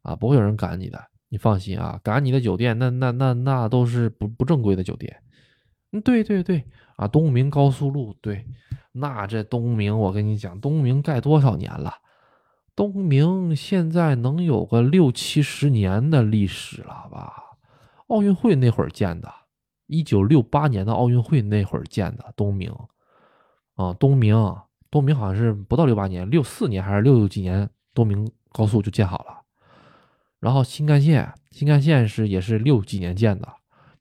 [0.01, 0.99] 啊，不会有人赶你的，
[1.29, 5.15] 你放心啊，赶你的酒店那那那那都是不不正规的酒店，
[5.91, 6.63] 嗯，对对对，
[6.95, 8.45] 啊，东明高速路对，
[8.93, 11.93] 那这东明，我跟你讲，东明盖多少年了？
[12.75, 17.33] 东明现在能有个六七十年的历史了吧？
[18.07, 19.29] 奥运会那会儿建的，
[19.87, 22.71] 一九六八年的奥运会那会儿建的东明。
[23.75, 24.35] 啊，东明，
[24.89, 29.41] 东明好像是不到六八年，六四年还是六几年，东明高速就建好了。
[30.39, 33.47] 然后新干线，新干线是也是六几年建的，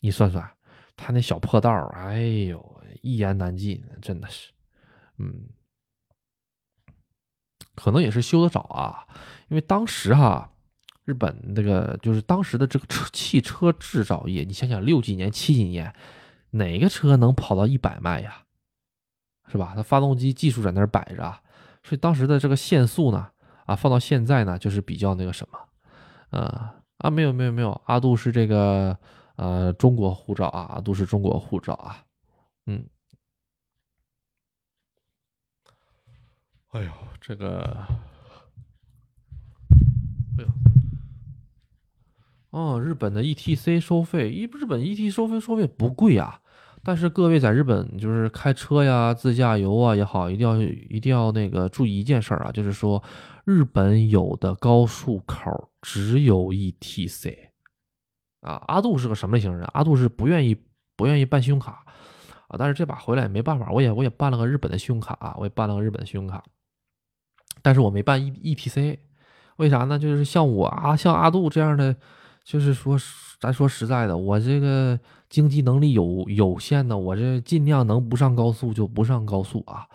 [0.01, 0.51] 你算算，
[0.97, 4.51] 他那小破道儿哎呦，一言难尽，真的是。
[5.19, 5.49] 嗯，
[7.75, 9.07] 可能也是修的早啊，
[9.49, 10.51] 因为当时哈，
[11.07, 15.95] 日本那个就是当时的这个车汽车制造业，你想想六几年、七几年，
[16.51, 18.43] 哪个车能跑到一百迈呀？
[19.49, 19.73] 是吧？
[19.77, 21.41] 它发动机技术在那儿摆着，
[21.85, 23.31] 所以当时的这个限速呢，
[23.65, 25.59] 啊，放到现在呢，就是比较那个什么，
[26.31, 28.99] 呃啊，没有没有没有，阿杜是这个
[29.37, 32.05] 呃中国护照啊，阿杜是中国护照啊，
[32.67, 32.85] 嗯。
[36.73, 36.91] 哎呦，
[37.21, 37.87] 这个，
[40.37, 40.49] 哎呦，
[42.57, 46.41] 哦，日本的 E T C 收费，一日本 E T 收费收费不贵啊，
[46.83, 53.03] 但是各位在日本就是开车呀、自驾游啊也好，一定要一定要那个注意一件事儿啊，就是说
[53.45, 57.51] 日本有的高速口只有 E T C
[58.41, 58.65] 啊。
[58.69, 59.69] 阿杜是个什么类型人？
[59.75, 60.57] 阿杜是不愿意
[60.97, 61.85] 不愿意办信用卡
[62.49, 66.43] 啊，但是这把回来也没办法，我也我也办了个日本的信用卡啊，我也办了个日本的信用卡。
[67.61, 68.99] 但是我没办 E E T C，
[69.57, 69.99] 为啥呢？
[69.99, 71.95] 就是像我啊，像阿杜这样的，
[72.47, 72.97] 就是说，
[73.41, 79.89] 咱说实在的，我这个经济能力有有限的，我这尽量能不上高速就不上高速啊，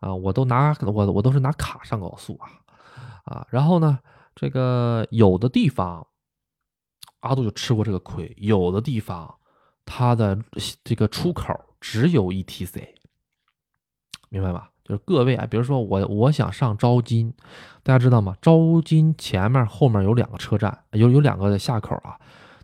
[0.00, 2.48] 啊，我都拿我我都是拿卡上高速啊，
[3.24, 3.98] 啊，然后呢，
[4.34, 6.06] 这个有的地方，
[7.20, 9.38] 阿杜就吃过这个亏，有的地方
[9.84, 10.42] 它的
[10.82, 12.94] 这个出口只有 E T C，
[14.30, 14.70] 明白吧？
[14.88, 17.34] 就是各位啊，比如说我我想上招金，
[17.82, 18.34] 大家知道吗？
[18.40, 22.18] 招金前面后面有两个车站，有有两个下口啊。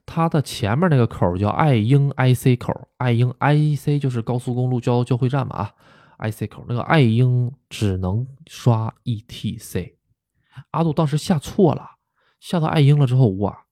[0.07, 5.73] 它的前面那个口叫爱英 IC 口，爱英 IC 就是高速公路交交汇站嘛啊。
[6.19, 9.95] IC 口那个爱英只能刷 ETC，
[10.71, 11.83] 阿杜当时下错了，
[12.41, 13.65] 下到爱英了之后哇。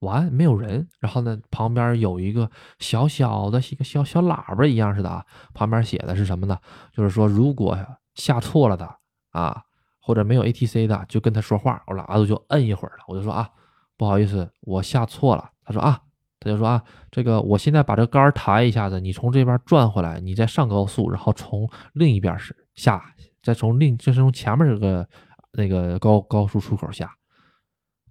[0.00, 5.24] 完没有人，然后呢，旁边有一个小小的一个小小喇叭一样似的啊，
[5.54, 6.58] 旁边写的是什么呢？
[6.92, 7.78] 就是说如果
[8.14, 8.88] 下错了的
[9.30, 9.62] 啊，
[10.00, 11.82] 或者没有 ATC 的，就跟他说话。
[11.86, 13.48] 我喇叭就摁一会儿了，我就说啊，
[13.96, 15.50] 不好意思，我下错了。
[15.64, 16.00] 他说啊，
[16.40, 23.02] 他就说啊，这个我现在把这杆抬一下子，你从这边转回来，你再上高速，然后从另一边是下，
[23.42, 25.08] 再从另就是从前面这个
[25.52, 27.10] 那个高高速出口下。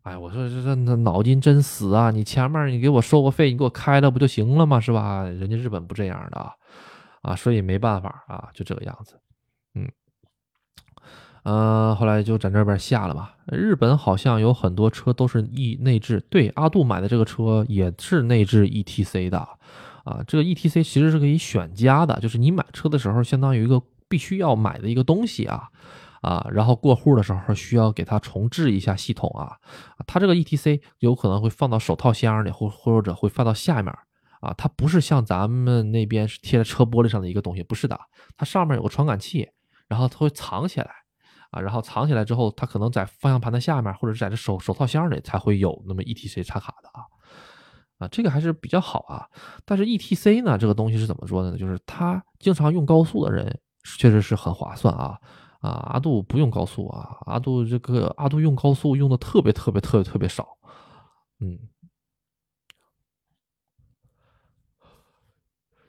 [0.06, 2.12] 哎，我说这这那脑筋真死啊！
[2.12, 4.80] 你前面你给我收个费，你给我开了不就行了吗？
[4.80, 5.24] 是吧？
[5.24, 6.54] 人家日本不这样的啊，
[7.24, 9.20] 啊，所以没办法啊，就这个样子。
[9.74, 9.90] 嗯，
[11.42, 13.36] 呃，后来就在这边下了吧。
[13.48, 19.40] 日本好像有很多车都是 E 内置，对，阿杜买的这个车也是内置 ETC 的
[20.04, 20.24] 啊。
[20.28, 25.68] 这个 ETC 其实是可以选加的，就是你买车的时候，相当于一个必须要买的一个东西啊。
[26.26, 29.56] 啊，然后过户的时候需要给它重置一下系统啊，
[30.08, 33.94] 它这个 ETC 有可能会放到手套箱里，或或者会放到下面
[34.42, 38.00] 啊，它不是像咱们那边是贴在车玻璃上的一个东西，不是的，
[38.36, 39.48] 它上面有个传感器，
[39.88, 40.90] 然后它会藏起来
[41.52, 47.06] 啊，然后藏起来之后，它可能在方向盘的下面，或者是在这手手套箱里才会有那么 ETC 插卡的啊，
[48.00, 49.28] 啊，这个还是比较好啊，
[49.64, 51.58] 但是 ETC 呢，这个东西是怎么说的呢？
[51.60, 53.60] 就是它经常用高速的人
[54.00, 55.20] 确实是很划算啊。
[55.66, 60.48] 啊，阿杜不用高速啊，阿杜这个阿杜用高速用的特别特别特别特别少，
[61.40, 61.58] 嗯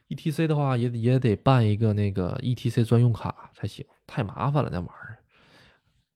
[0.08, 5.18] ，E T C 的话也也得办一个那个 E T C 专用卡才行，太麻烦了那玩意儿，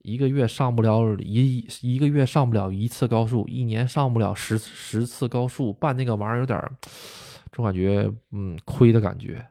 [0.03, 6.59] 一个月上不了一一个月上不了一次高速，一年上不了十十次高速，办那个玩意儿有点，
[7.53, 9.47] 总感觉嗯亏的感觉，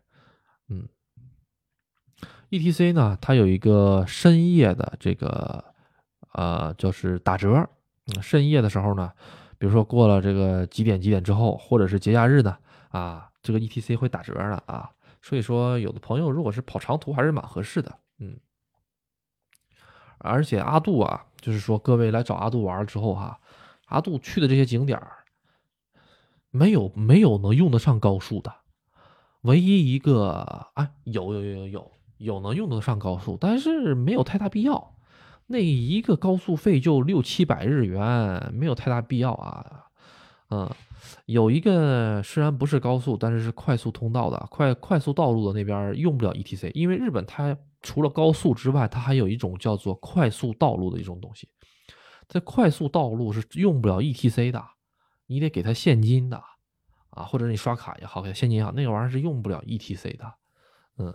[2.50, 5.64] E T C 呢，它有一个深夜的这个，
[6.34, 7.70] 呃，就是打折。
[8.22, 9.12] 深夜的时候呢，
[9.60, 12.58] 比如说过了这个几点几点之后，或者是节假日呢，
[12.90, 14.90] 啊，这个 E T C 会打折的啊。
[15.22, 17.96] 所以说，有的朋友如果是跑长途，还是蛮合适的。
[18.18, 18.40] 嗯，
[20.18, 23.40] 而且阿杜啊，就是说各位来找阿杜玩之后哈，
[23.86, 25.18] 阿杜去的这些景点儿，
[26.50, 28.52] 没有没有能用得上高速的，
[29.42, 30.32] 唯一一个
[30.74, 31.92] 啊，有有有有有。
[32.20, 34.96] 有能用得上高速，但是没有太大必要。
[35.48, 39.86] 那一个高速费就六七百日元，没有太大必要啊。
[40.52, 40.70] 嗯，
[41.26, 51.48] 有一个虽然不是高速，但是是快速通道的快快速道路的那边用不了 ETC，因为日本它除了高速之外，它还有一种叫做快速道路的一种东西。
[52.28, 54.64] 这快速道路是用不了 ETC 的，
[55.26, 56.44] 你得给他现金的
[57.10, 60.34] 啊，或者你刷卡也好，给现金也好，那个玩意儿是用不了 ETC 的。
[60.98, 61.14] 嗯，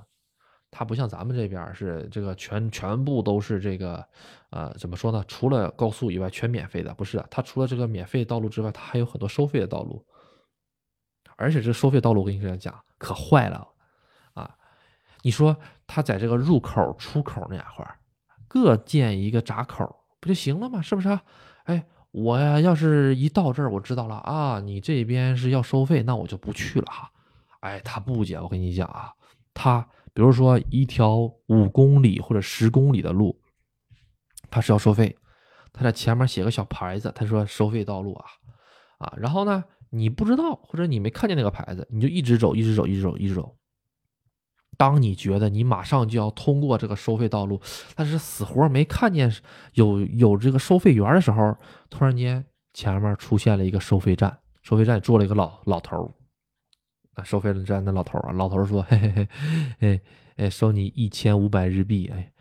[0.77, 4.05] 它不像咱们这边是这个全全部都是这个，
[4.51, 5.25] 呃，怎么说呢？
[5.29, 10.05] 除了高速以外全免费的，不是的，它除了这个免费道路之外，它还有很多收费的道路。
[11.37, 13.69] 而且这收费道路，我跟你这样讲，可坏了
[14.35, 14.57] 啊！
[15.23, 15.57] 你说
[15.87, 17.97] 他在这个入口、出口那块儿
[18.49, 20.83] 各建一个闸口，不就行了吗？
[20.83, 21.09] 是不是？
[21.09, 21.23] 啊？
[21.65, 27.11] 哎，我，要是一到这儿，我知道了啊，你这边是要收费，那我就不去了哈。
[27.61, 29.13] 哎，他不姐，我跟你讲啊，
[29.53, 33.39] 他比如说一条五公里或者十公里的路，
[34.49, 35.19] 他是要收费，
[35.73, 38.25] 他在前面写个小牌子，他说收费道路啊
[38.99, 39.65] 啊，然后呢？
[39.91, 43.57] 你不知道，或者你没看见那个牌子，你就一直走，一直走，一直走，一直走。
[44.77, 47.61] 当你觉得你马上就要通过这个收费道路，
[47.95, 49.33] 但是死活没看见
[49.75, 51.57] 有有这个收费员的时候，
[51.91, 56.13] 突然间前面出现了一个收费站，收费站坐了一个老老头。
[57.15, 59.29] 啊收费站的老头啊，老头说：“嘿嘿嘿，
[59.81, 60.01] 哎
[60.37, 62.33] 哎，收你一千五百日币，哎，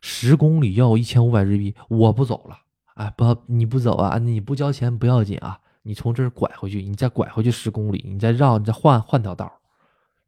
[0.00, 2.58] 十公里要一千五百日币，我不走了。
[2.94, 4.18] 哎，不，你不走啊？
[4.18, 9.52] 你不交钱不要紧啊。”你从这儿拐回去，你再拐回去十公里，你再绕，你再换换条道，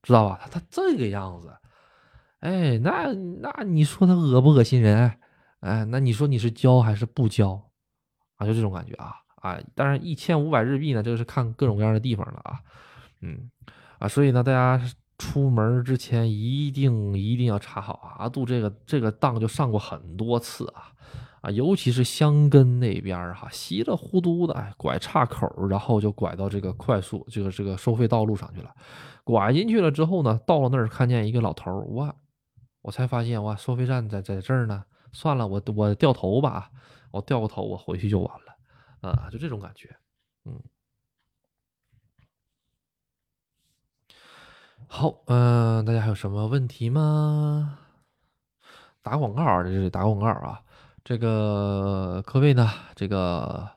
[0.02, 0.38] 知道吧？
[0.42, 1.50] 他他这个样子，
[2.40, 3.10] 哎，那
[3.40, 5.18] 那你说他恶不恶心人？
[5.60, 7.70] 哎，那你说你是交还是不交
[8.36, 8.44] 啊？
[8.46, 9.58] 就这种感觉啊啊！
[9.74, 12.60] 当然，一千五百日币呢，这个是看各种各样的地方了啊，
[13.20, 13.50] 嗯
[13.98, 14.80] 啊，所以呢，大家
[15.18, 18.16] 出门之前一定一定要查好啊。
[18.18, 20.92] 阿杜这个这个当就上过很多次啊。
[21.42, 28.74] 啊，尤其是香根那边儿哈，稀里糊涂的，拐岔口，然后就拐到这个快速这个这个收费道路上去了。
[29.22, 32.12] 拐进去了之后呢，到了那儿看见一个老头，哇，
[32.82, 34.84] 我才发现哇，收费站在在这儿呢。
[35.12, 36.70] 算了，我我掉头吧，
[37.12, 39.08] 我掉个头，我回去就完了。
[39.08, 39.94] 啊，就这种感觉。
[40.46, 40.60] 嗯，
[44.98, 47.80] 好，嗯，大家还有什么问题吗？
[49.02, 50.62] 打广告啊，这是打广告啊。
[51.04, 53.68] 这个各位呢，这个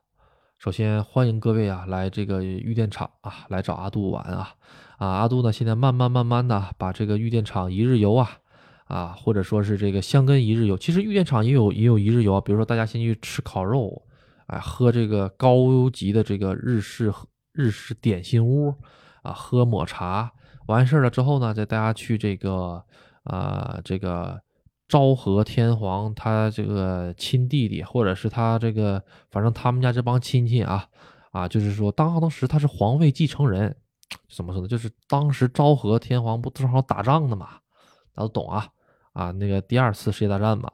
[0.58, 4.54] 首先欢迎各位啊来这个玉电厂啊来找阿杜玩啊
[4.98, 8.38] 啊阿杜呢现在慢慢慢慢的把这个玉电厂一日游啊
[8.86, 14.04] 啊或者说是这个香根一日游，其实玉电厂也有也有一日游啊，比如说大家先去吃烤肉，
[14.48, 17.14] 哎喝这个高级的这个日式
[17.52, 18.74] 日式点心屋
[19.22, 20.32] 啊喝抹茶，
[20.70, 22.84] 完事了之后呢，再大家去这个
[23.24, 24.42] 啊这个。
[24.90, 29.00] 昭和天皇他这个亲弟弟，或者是他这个，
[29.30, 30.84] 反正他们家这帮亲戚啊，
[31.30, 33.76] 啊，就是说当当时他是皇位继承人，
[34.36, 34.68] 怎么说呢？
[34.68, 37.50] 就是当时昭和天皇不正好打仗呢嘛，
[38.16, 38.68] 大家都懂啊，
[39.14, 40.68] 啊，那个第二次世界大战嘛，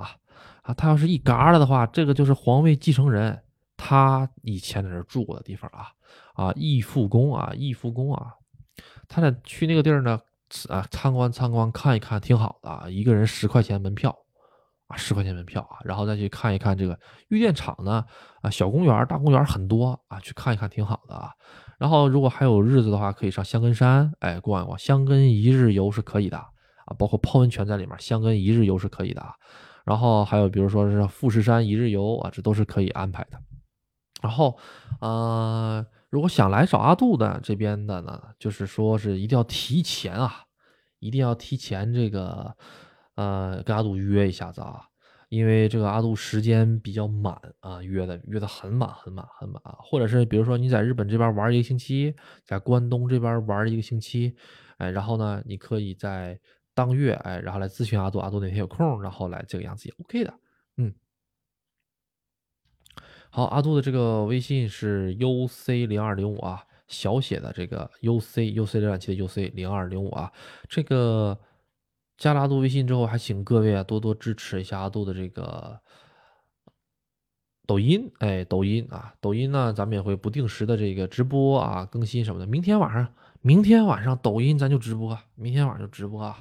[0.62, 3.38] 啊，他要是一嘎了的话，这个就是皇位继承人，
[3.76, 5.92] 他以前在这住过的地方啊，
[6.36, 8.32] 啊，义父宫啊，义父宫啊，
[9.08, 10.20] 他俩去那个地儿呢。
[10.70, 14.16] 啊，参观参观看一看挺好的啊，一个人十块钱门票
[14.88, 16.98] 啊，十块钱门票啊，然后再去看一看这个
[17.30, 18.06] 玉电厂呢
[18.44, 21.32] 啊，小公园大公园很多啊，去看一看挺好的啊。
[21.80, 29.34] 然后如果还有日子的话，可以上香根山哎逛一逛，香根一日游是可以的啊，包括泡温泉在里面，香根一日游是可以的啊。
[29.84, 33.40] 然后还有比如说是富士山一日游啊，这都是可以安排的。
[34.22, 34.56] 然后
[35.02, 35.84] 呃。
[36.10, 40.46] 如果想来找阿杜的这边的呢，就是说是一定要提前啊，
[41.00, 42.56] 一定要提前这个，
[43.16, 44.82] 呃，跟阿杜约一下子啊，
[45.30, 54.36] 因为这个阿杜时间比较满啊，约的约的很满很满很满啊，或者是比如说你在日本这边玩一个星期，在关东这边玩一个星期，
[54.78, 56.40] 哎，然后呢，你可以在
[56.74, 60.34] 当月哎，然后来咨询阿杜，阿杜哪天有空，然后来这个样子也 OK 的，
[63.36, 70.32] 好，阿杜的这个微信是 U C 零二零五啊，小写的这个 U C U C 浏览器的 U C 零二零五啊，
[70.70, 71.38] 这个
[72.16, 75.78] 加了阿杜微信之后，还请各位啊多多支持一下阿杜的这个
[77.68, 82.48] 抖音，哎，抖音啊，抖音呢，咱们也会不定时的这个直播啊，更新什么的。
[82.48, 83.06] 明天晚上，
[83.42, 86.38] 明天晚上抖音咱就直播，明天晚上就直播啊，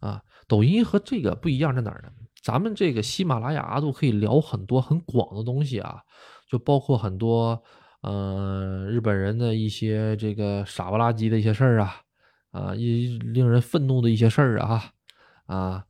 [0.00, 2.12] 啊，抖音和这个不一样在哪儿呢？
[2.42, 6.02] 咱们这个喜马拉雅阿杜可以聊很多很广的东西啊，
[6.48, 7.62] 就包括很多，
[8.00, 11.96] 呃，日本人的一些这个傻不拉几的一些事儿啊，
[12.50, 14.92] 啊，一令人愤怒的一些事儿啊，
[15.46, 15.84] 啊，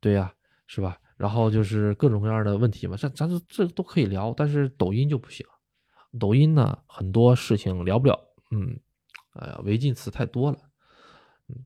[0.00, 0.34] 对呀，
[0.66, 0.98] 是吧？
[1.16, 5.46] 然后就是各种各样的问题嘛，这咱这这都可以聊，但是抖音就不行，
[6.18, 8.18] 抖音呢很多事情聊不了，
[8.50, 8.76] 嗯，
[9.34, 10.58] 哎呀，违禁词太多了。
[11.48, 11.64] 嗯。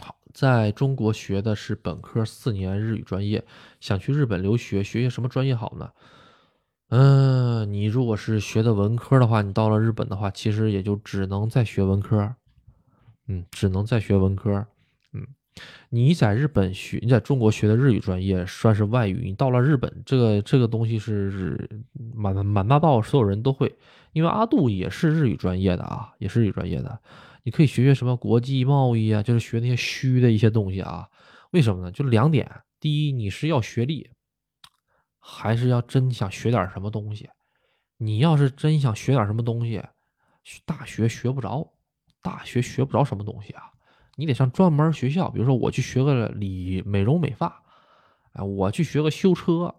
[0.00, 3.44] 好在中国学的是本科四年日语专业，
[3.80, 5.90] 想去日本留学，学些什么专业好呢？
[6.88, 12.32] 嗯，你如果是学的文科的话，你到了日本的话，其实也就只能再学文科，
[13.26, 14.64] 嗯，只能再学文科，
[15.12, 15.26] 嗯，
[15.88, 21.68] 你在日本学，你在中国学的日语专业算是外语，你到了日本，这个这个东西是
[22.14, 23.74] 满满大道所有人都会，
[24.12, 27.00] 因为阿杜也是日语专业的啊，也是日语专业的，
[27.42, 31.08] 你可以学学什么国际贸易啊，就是学那些虚的一些东西啊，
[31.50, 31.90] 为什么呢？
[31.90, 34.08] 就两点，第一，你是要学历。
[35.28, 37.28] 还是要真想学点什么东西，
[37.96, 39.82] 你要是真想学点什么东西，
[40.64, 41.68] 大学学不着，
[42.22, 43.64] 大学学不着什么东西啊，
[44.14, 45.28] 你得上专门学校。
[45.28, 47.48] 比如说我去学个理美容美发，
[48.34, 49.74] 啊，我去学个修车，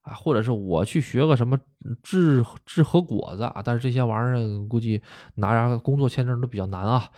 [0.00, 1.58] 啊，或者是我去学个什么
[2.02, 5.02] 制制核果子啊，但是这些玩意儿估计
[5.34, 7.10] 拿工作签证都比较难啊，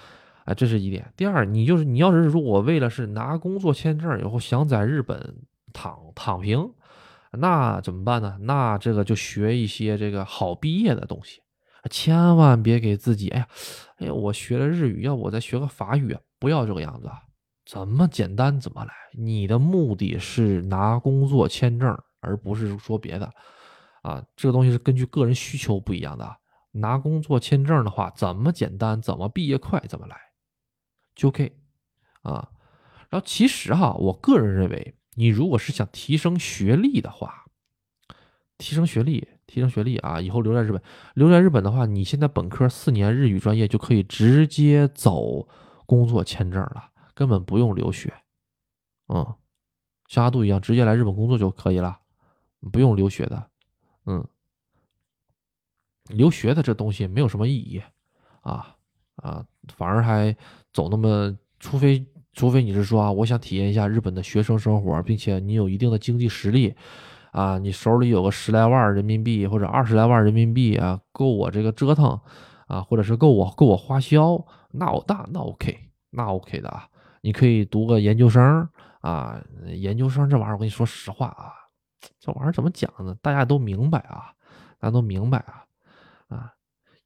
[0.47, 1.13] 啊，这是一点。
[1.17, 5.37] 第二，你就是你要是说我为了是拿工作签证以后想在日本
[5.73, 6.73] 躺躺平。
[7.33, 8.39] 那怎么办呢？
[8.41, 11.43] 那这个就学一些这个好毕业的东西，
[11.91, 13.49] 千万别给自己，哎呀，
[13.99, 17.11] 哎呀，我学了日语，要我再学个法语，不要这个样子，
[17.67, 18.93] 怎么简单怎么来。
[19.13, 23.31] 你的目的是拿工作签证，而不是说别的，
[24.01, 26.37] 啊，这个东西是根据个人需求不一样的。
[26.73, 30.17] 拿工作签证的话，怎么简单，怎么毕业快，怎么来，
[31.15, 31.53] 就 OK，
[32.23, 32.49] 啊，
[33.11, 34.95] 然后其实哈，我个人认为。
[35.19, 37.47] 你如果是想提升学历的话，
[38.57, 40.81] 提升学历，提升学历啊，以后留在日本，
[41.15, 45.49] 留在日本的话，你现在本科四年日语专业就可以直接走
[45.87, 48.15] 工作签证了，根本不用留学，
[49.09, 49.35] 嗯，
[50.07, 51.99] 像阿杜一样直接来日本工作就可以了，
[52.71, 53.51] 不用留学的，
[54.07, 54.25] 嗯，
[56.11, 57.83] 留学的这东西没有什么意义
[58.43, 58.77] 啊
[59.17, 60.37] 啊，反而还
[60.73, 62.07] 走那么，除非。
[62.39, 66.73] 除非你是说啊，我想体验一下日本的学生生活，并且你有一定的经济实力，
[67.33, 72.21] 啊，你手里有个十来万人民币或者二十来万人民币啊，够我这个折腾，
[72.69, 75.77] 啊，或者是够我够我花销，那我那那 OK，
[76.11, 76.89] 那 OK 的啊，
[77.23, 78.69] 你可以读个研究生
[79.01, 81.51] 啊，研究生这玩意儿我跟你说实话啊，
[82.21, 83.17] 这玩意儿怎么讲呢？
[83.21, 84.31] 大家都明白啊，
[84.79, 85.65] 大家都明白啊，
[86.29, 86.53] 啊，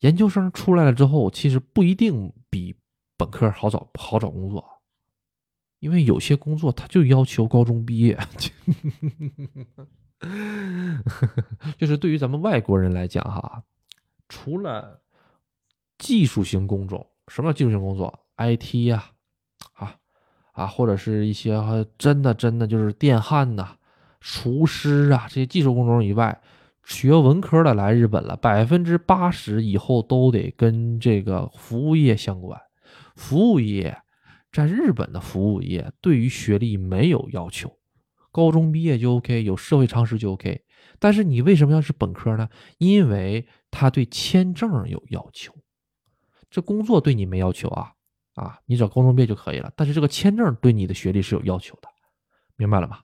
[0.00, 2.76] 研究生出来了之后，其实不一定比
[3.16, 4.62] 本科好找好找工作。
[5.82, 8.16] 因为有些工作他就要求高中毕业，
[11.76, 13.64] 就是对于咱们外国人来讲哈，
[14.28, 15.00] 除了
[15.98, 19.06] 技术型工种，什么叫技术型工作？IT 呀，
[19.72, 19.96] 啊
[20.52, 21.60] 啊，或者是一些
[21.98, 23.76] 真的真的就是电焊呐、
[24.20, 26.40] 厨师啊这些技术工种以外，
[26.84, 32.60] 学文科的来日本了，百分之八十以后都得跟这个服务业相关，
[33.16, 33.98] 服务业。
[34.52, 37.78] 在日本的服务业对于学历没有要求，
[38.30, 40.62] 高中毕业就 OK，有社会常识就 OK。
[40.98, 42.50] 但是你为什么要是本科呢？
[42.76, 45.54] 因为他对签证有要求。
[46.50, 47.92] 这工作对你没要求啊
[48.34, 49.72] 啊，你找高中毕业就可以了。
[49.74, 51.88] 但是这个签证对你的学历是有要求的，
[52.56, 52.98] 明白了吗？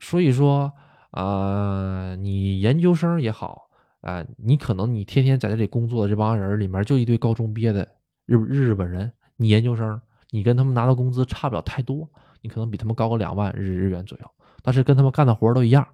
[0.00, 0.72] 所以说
[1.12, 3.70] 啊，你研究生也好
[4.00, 7.88] 啊，你可能你天天在这里工作的这帮人里面就一堆高中毕业的
[8.26, 10.02] 日日本人，你研究生。
[10.34, 12.10] 你跟他们拿的工资差不了太多，
[12.42, 14.28] 你可能比他们高个两万日日元左右，
[14.64, 15.86] 但是跟他们干的活都一样，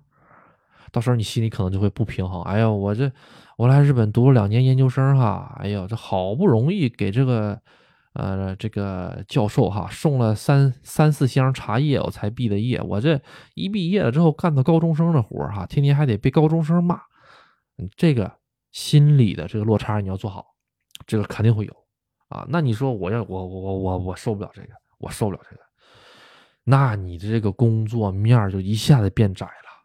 [0.90, 2.40] 到时候你心里可能就会不平衡。
[2.44, 3.12] 哎呦，我这
[3.58, 7.60] 我来日本读了两年研究生哈，哎呦，这好不容易给这个
[8.14, 12.80] 呃这个教授哈送了三三四箱茶叶，我才毕的业。
[12.80, 13.20] 我这
[13.54, 16.98] 一毕业了之后干的高中生的活哈，天天还得被高中生骂，
[17.94, 18.32] 这个
[18.72, 20.46] 心理的这个落差你要做好，
[21.06, 21.79] 这个肯定会有。
[22.30, 24.68] 啊，那你说我要我我我我受不了这个，
[24.98, 25.62] 我受不了这个，
[26.62, 29.84] 那你的这个工作面就一下子变窄了，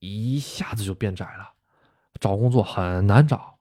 [0.00, 1.52] 一下子就变窄了，
[2.18, 3.56] 找工作很难找，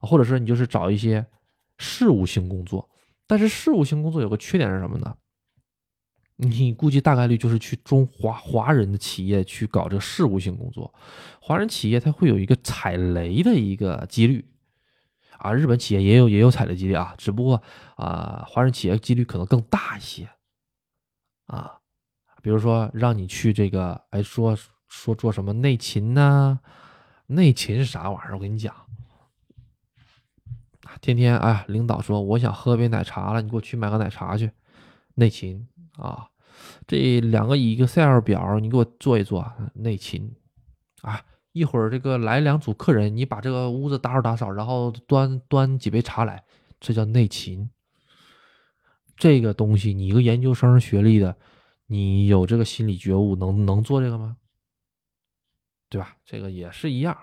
[0.00, 1.24] 或者说你就是找一些
[1.78, 2.90] 事务性工作，
[3.26, 5.16] 但是事务性工作有个缺点是什么呢？
[6.36, 10.92] 你估计大概率就是去中华华人的企业去搞这个事务性工作，
[11.40, 14.44] 华人企业它会有一个踩雷的一个几率。
[15.46, 17.62] 啊，日本企业也有也有踩雷几率啊，只不过
[17.94, 20.28] 啊，华人企业几率可能更大一些
[21.46, 21.78] 啊。
[22.42, 24.56] 比如说让你去这个，哎，说
[24.88, 26.58] 说做什么内勤呢？
[27.26, 28.34] 内勤是啥玩意儿？
[28.34, 28.74] 我跟你讲，
[31.00, 34.50] 天天哎，领导说我想喝杯奶茶了，你给我去买个奶茶去。
[35.14, 35.66] 内勤
[35.96, 36.28] 啊，
[36.86, 40.34] 这两个 Excel 表你给我做一做，内勤
[41.02, 41.22] 啊。
[41.56, 46.44] 一会儿这个来两组客人，你把这个屋子打扫打扫，然后端端几杯茶来，
[46.78, 47.70] 这叫内勤。
[49.16, 51.34] 这个东西，你一个研究生学历的，
[51.86, 54.36] 你有这个心理觉悟，能能做这个吗？
[55.88, 56.16] 对吧？
[56.26, 57.16] 这个也是一样，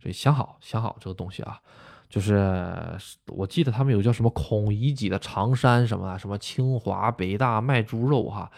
[0.00, 1.60] 所以想好想好这个东西啊，
[2.08, 8.50] 就是我记得他们有叫什么孔乙己的长衫什么什么清华北大卖猪肉哈，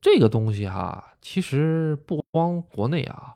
[0.00, 3.34] 这个东西哈，其实不光国内啊，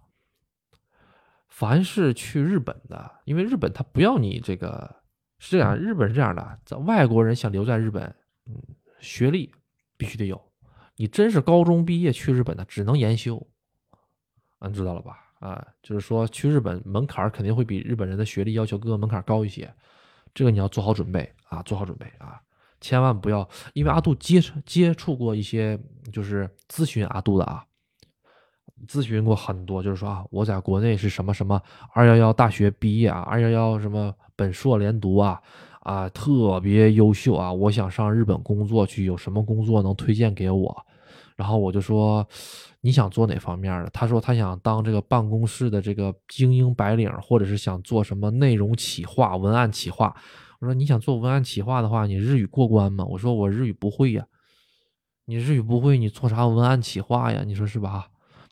[1.59, 5.03] 凡是去日本的，因为日本他不要你这个
[5.41, 8.15] 是这样，日本是这样的，在外国人想留在日本，
[8.47, 8.63] 嗯，
[9.01, 9.53] 学历
[9.97, 10.41] 必须得有，
[10.95, 13.45] 你真是高中毕业去日本的，只能研修，
[14.61, 15.19] 嗯，知道了吧？
[15.41, 19.69] 啊，就是说去日本门槛肯定会比日本人的学历要求各个门槛高一些，
[20.33, 22.41] 这个你要做好准备啊，做好准备啊，
[22.81, 25.77] 千万不要因为阿杜接触接触过一些，
[26.13, 27.67] 就是咨询阿杜的啊，
[28.87, 31.61] 咨询过很多，就是说啊，我在国内是什么什么
[31.93, 35.41] 二幺幺大学毕业啊，二幺幺什么本硕连读啊，
[35.81, 40.87] 啊特别优秀啊，我想上日本工作去，有什么工作能推荐给我？
[41.37, 42.27] 然后我就说。
[42.81, 43.91] 你想做哪方面的？
[43.91, 50.15] 他说他想当这个办公室的这个精英白领，或者是想做什么内容企划、文案企划。
[50.61, 53.05] 我说你想做文案企划的话，你日语过关吗？
[53.05, 54.25] 我说我日语不会呀。
[55.25, 57.43] 你日语不会，你做啥文案企划呀？
[57.45, 58.09] 你说是吧？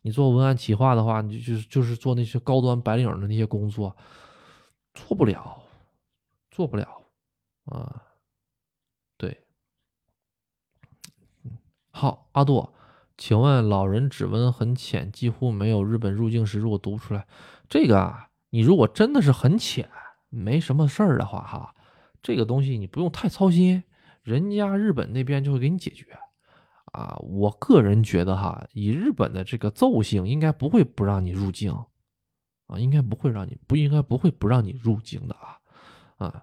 [0.07, 3.96] 你做文案企划的话，你就就是做那些高端白领的那些工作，
[4.94, 5.61] 做不了，
[6.48, 7.02] 做不了
[7.64, 8.04] 啊。
[9.18, 9.42] 对，
[11.90, 12.68] 好，阿杜。
[13.18, 17.26] 请问老人指纹很浅，几乎没有日本入境时如果读不出来，
[17.68, 19.90] 这个啊，你如果真的是很浅，
[20.28, 21.74] 没什么事儿的话，哈，
[22.22, 23.82] 这个东西你不用太操心，
[24.22, 26.16] 人家日本那边就会给你解决。
[26.97, 31.70] 啊，我个人觉得哈，以日本的这个奏性，应该不会不让你入境，
[32.68, 35.61] 啊，应该不会让你不应该不会不让你入境的啊，
[36.16, 36.42] 啊，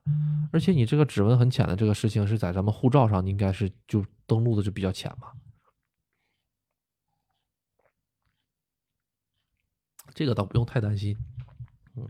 [0.52, 5.32] 而且你这个指纹很浅的这个事情是在咱们护照上，应该是就登录的就比较浅嘛。
[10.14, 11.18] 这个倒不用太担心，
[11.96, 12.08] 嗯，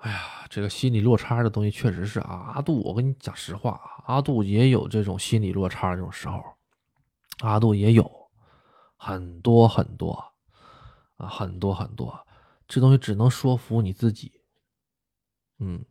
[0.00, 6.42] 哎呀，这个心理落差的东西确实是啊，阿杜，我跟你讲实话，阿杜也有这种心理落差这种时候，
[7.40, 8.10] 阿杜也有
[8.96, 10.12] 很多很多
[11.16, 12.18] 啊，很多很多，
[12.66, 14.32] 这东西只能说服你自己，
[15.58, 15.84] 嗯，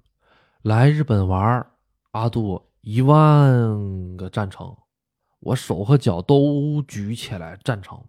[0.63, 1.65] 来日本玩，
[2.11, 4.75] 阿杜一万个赞成，
[5.39, 8.03] 我手和脚都举起来赞成。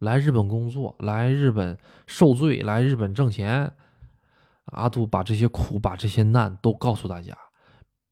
[0.00, 3.72] 来日本工作，来日本受罪，来日本挣钱。
[4.66, 7.36] 阿杜把这些苦，把这些难都告诉大家，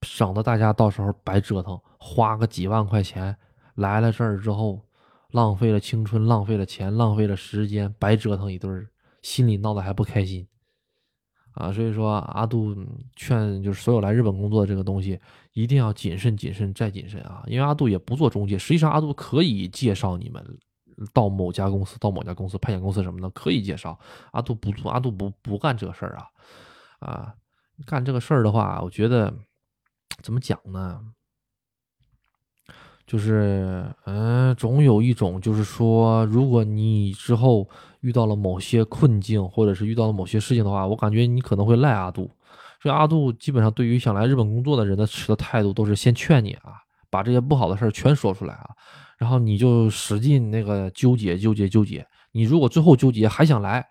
[0.02, 3.36] 省得大家到时候白折腾，花个几万块钱
[3.76, 4.84] 来了这儿之后，
[5.30, 8.86] 浪费了青春，浪费了钱，浪费了时间，白折腾一顿，
[9.22, 10.46] 心里闹得还不开心
[11.54, 11.72] 啊！
[11.72, 12.76] 所以说，阿杜
[13.16, 15.18] 劝就是所有来日本工作的这个东西，
[15.52, 17.42] 一定要谨慎、谨慎再谨慎啊！
[17.46, 20.58] 因为阿杜也不做中介，实际上阿杜可以介绍你们。
[21.12, 23.98] 到某家公司，到某家公司派遣公司什么的可以介绍。
[24.32, 26.26] 阿杜不做，阿杜不不干这个事儿啊，
[27.00, 27.34] 啊，
[27.86, 29.32] 干这个事儿的话，我觉得
[30.22, 31.00] 怎么讲呢？
[33.04, 37.68] 就是，嗯，总有一种，就是说，如果你之后
[38.00, 42.30] 遇到了某些困境，或者是遇到了某些事情的话，我感觉你可能会赖阿杜。
[42.80, 46.80] 所以阿杜基本上对于想来日本工作的人的持的态度都是先劝你啊，
[47.10, 48.70] 把这些不好的事儿全说出来啊。
[49.22, 53.86] 然后你就使劲那个纠结纠结纠结，你如果最后纠结还想来，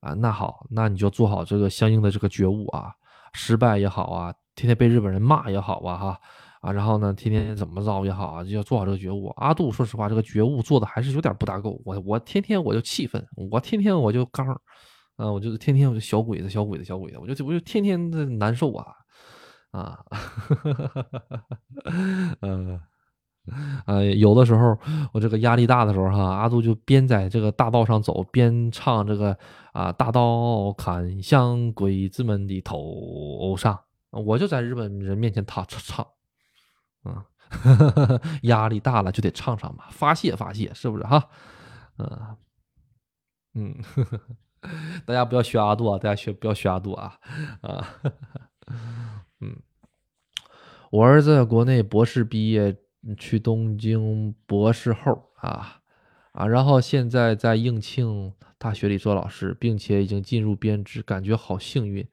[0.00, 2.90] 啊，那好，那你就做好这个相应的这个觉悟啊，
[3.32, 6.20] 失败也好啊，天天被日本人骂也好啊，哈
[6.62, 9.28] 啊，然后呢，天天怎么着也好啊，就要做好这个觉悟。
[9.36, 11.80] 阿杜说实话，这个觉悟做的还是有点不大够。
[11.84, 14.48] 我我天天我就气愤，我天天我就刚，
[15.14, 18.92] 啊，我就天天我就小鬼子小鬼子小鬼子，我就我就天天的难受啊
[19.70, 20.04] 啊，
[22.42, 22.80] 嗯。
[23.86, 24.76] 呃有的时候
[25.12, 29.38] 我这个压力大的时候哈，阿杜就边在这个大道上走，边唱这个
[29.72, 33.78] 啊，大刀砍向鬼子们的头上。
[34.10, 36.06] 我就在日本人面前唱唱，
[37.04, 37.22] 嗯，
[38.42, 41.28] 压力大了就得唱唱嘛，发泄发泄，是不是哈？
[41.98, 42.36] 嗯
[43.54, 43.74] 嗯，
[45.06, 47.18] 大家不要学阿杜啊，大家学不要学阿杜啊
[47.60, 47.86] 啊，
[49.40, 49.56] 嗯，
[50.90, 52.76] 我儿子国内博士毕业。
[53.18, 55.80] 去东京博士后啊
[56.32, 62.06] 啊，然后现在在应庆大学里做老师，并且已经进入编制，感觉好幸运。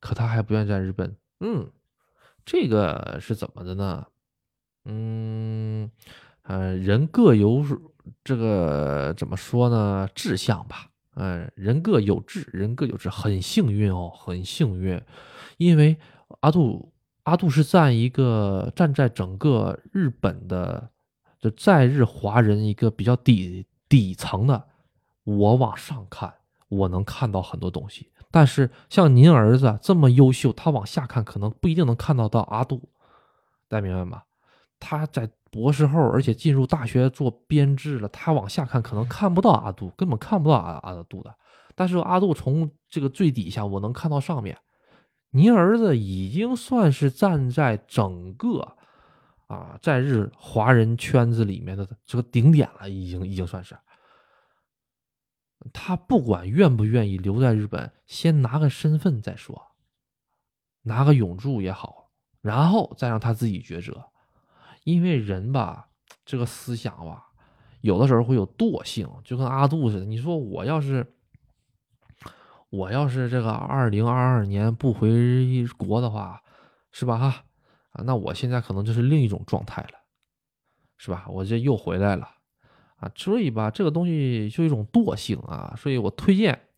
[0.00, 1.16] 可他还不愿在日本。
[1.40, 1.70] 嗯，
[2.44, 4.06] 这个是怎么的呢？
[4.86, 5.90] 嗯，
[6.42, 7.64] 呃，人各有
[8.24, 10.08] 这个怎么说呢？
[10.14, 10.88] 志向吧。
[11.16, 15.00] 嗯，人各有志，人各有志，很幸运哦，很幸运。
[15.58, 15.98] 因为
[16.40, 16.92] 阿杜
[17.24, 20.90] 阿杜是在一个站在整个日本的
[21.38, 24.64] 就在日华人一个比较底底层的，
[25.24, 26.32] 我往上看，
[26.68, 28.10] 我能看到很多东西。
[28.30, 32.88] 但是像您儿子这么优秀，他往下看可能不一定能看到到阿杜，
[33.68, 34.22] 大家明白吗？
[34.78, 41.34] 他在博士后，而且进入大学做编制了，他往下看可能看不到阿杜，根本看不到阿阿杜的。
[41.74, 44.56] 但是阿杜从这个最底下，我能看到上面。
[45.30, 48.76] 您儿子已经算是站在整个
[49.46, 53.76] 啊在日华人圈子里面的这个顶点了，已经已经算是。
[55.72, 59.72] 他不管愿不愿意留在日本，先拿个身份再说，
[60.82, 62.10] 拿个永驻也好，
[62.40, 64.06] 然后再让他自己抉择。
[64.84, 65.90] 因为人吧，
[66.24, 67.26] 这个思想吧，
[67.82, 70.06] 有的时候会有惰性，就跟阿杜似的。
[70.06, 71.14] 你说我要是，
[72.70, 76.40] 我要是这个二零二二年不回国的话，
[76.92, 77.18] 是吧？
[77.18, 77.44] 哈
[77.90, 79.98] 啊，那我现在可能就是另一种状态了，
[80.96, 81.26] 是吧？
[81.28, 82.28] 我这又回来了。
[82.96, 86.68] 啊，所以吧，这个东西就一种惰性啊，所以我推荐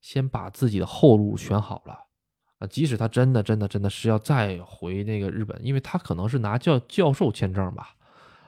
[0.00, 1.96] 先把自己的后路选好了
[2.58, 7.94] 啊，即使他真的真的真的是要再回那个日本，因为他可能是拿教教授签证吧，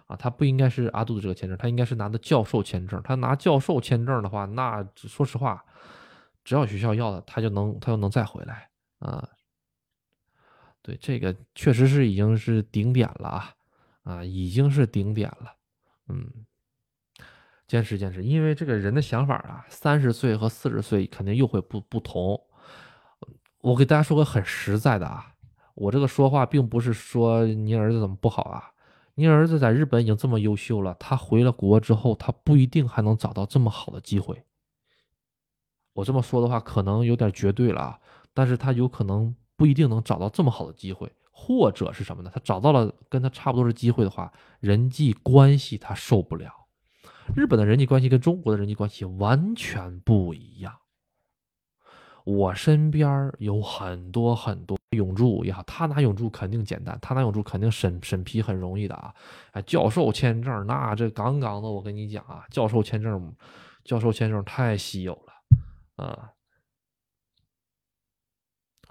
[0.09, 5.65] 啊，他不应该是阿杜的这个签证，他应该是拿的教授签证，他拿教授签证的话，那说实话，
[6.47, 8.71] 只要学校要的，他就能他就能再回来
[9.01, 9.29] 啊，
[10.81, 13.55] 对，这个确实是已经是顶点了啊，
[14.05, 15.53] 啊，已经是顶点了，
[16.07, 16.31] 嗯。
[17.67, 22.41] 坚持坚持，因为这个人的想法啊，三十岁和四十岁肯定又会不不同。
[23.61, 25.35] 我给大家说个很实在的啊，
[25.75, 28.71] 我这个说话并不是说您儿子怎么不好啊，
[29.17, 34.45] 您儿子在日本已经这么优秀了，他回了国之后，他不一定还能找到这么好的机会。
[35.97, 37.99] 我这么说的话可能有点绝对了啊，
[38.35, 42.31] 但是他有可能不一定能找到这么好的机会，或者是什么呢？
[42.33, 44.31] 他找到了跟他差不多的机会的话，
[44.61, 46.53] 人际关系他受不了。
[47.35, 50.73] 日本的人际关系跟中国的人际关系完全不一样。
[52.25, 59.15] 我身边有很多很多永驻也好，他拿永驻肯定简单，他拿永驻肯定审审批很容易的啊。
[59.53, 63.35] 哎，教授签证那这杠杠的，我跟你讲啊，教授签证，
[63.83, 65.26] 教授签证太稀有了
[65.97, 66.33] 啊。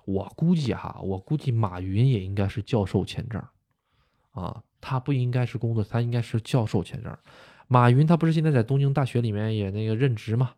[0.05, 3.43] 我估计哈，我估计马云也应该是教授签证
[4.33, 7.17] 啊，他不应该是工作，他应该是教授签证。
[7.67, 10.53] 马云他不是现在在东京大学里面也那个任职吗？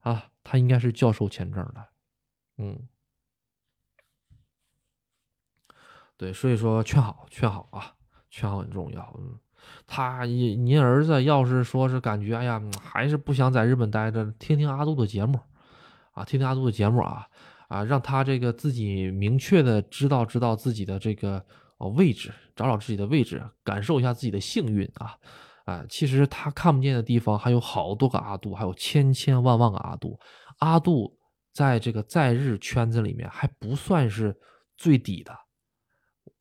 [0.00, 1.88] 啊，他应该是教授签证的，
[2.56, 2.88] 嗯，
[6.16, 7.96] 对，所以说劝好劝好啊，
[8.30, 9.14] 劝好很重要。
[9.18, 9.38] 嗯，
[9.86, 15.40] 他您您儿子要是说是感觉哎呀，还是不想在日本待着，听听阿杜的节目，
[16.16, 17.26] 啊，听听阿杜的节目啊，
[17.68, 21.44] 啊，让他这个自己明确的知道知道自己的这个
[21.76, 25.14] 哦位置，找找自己的位置，感受一下自己的幸运啊。
[25.66, 30.18] 啊，其实他看不见的地方还有好多个阿杜，还有千千万万个阿杜。
[30.60, 31.14] 阿杜
[31.52, 34.34] 在这个在日圈子里面还不算是
[34.78, 35.36] 最底的，